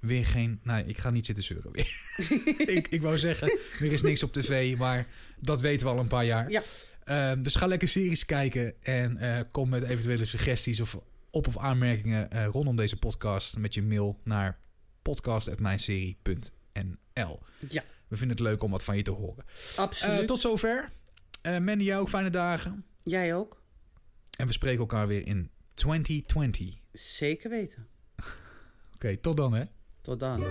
[0.00, 0.60] weer geen...
[0.62, 2.00] Nou, ik ga niet zitten zeuren weer.
[2.76, 4.76] ik, ik wou zeggen, er is niks op tv.
[4.76, 5.06] Maar
[5.40, 6.50] dat weten we al een paar jaar.
[6.50, 6.62] Ja.
[7.04, 8.74] Ehm, dus ga lekker series kijken.
[8.82, 10.98] En eh, kom met eventuele suggesties of
[11.30, 13.58] op- of aanmerkingen rondom deze podcast.
[13.58, 14.58] Met je mail naar
[15.02, 19.44] podcast.mijnserie.nl Ja, We vinden het leuk om wat van je te horen.
[19.76, 20.26] absoluut.
[20.26, 20.90] Tot zover.
[21.46, 22.84] Eh Mandy, jij ook fijne dagen.
[23.02, 23.62] Jij ook?
[24.38, 26.68] En we spreken elkaar weer in 2020.
[26.68, 27.86] Oké, Zeker weten.
[29.20, 29.64] tot dan hè.
[30.00, 30.42] Tot dan.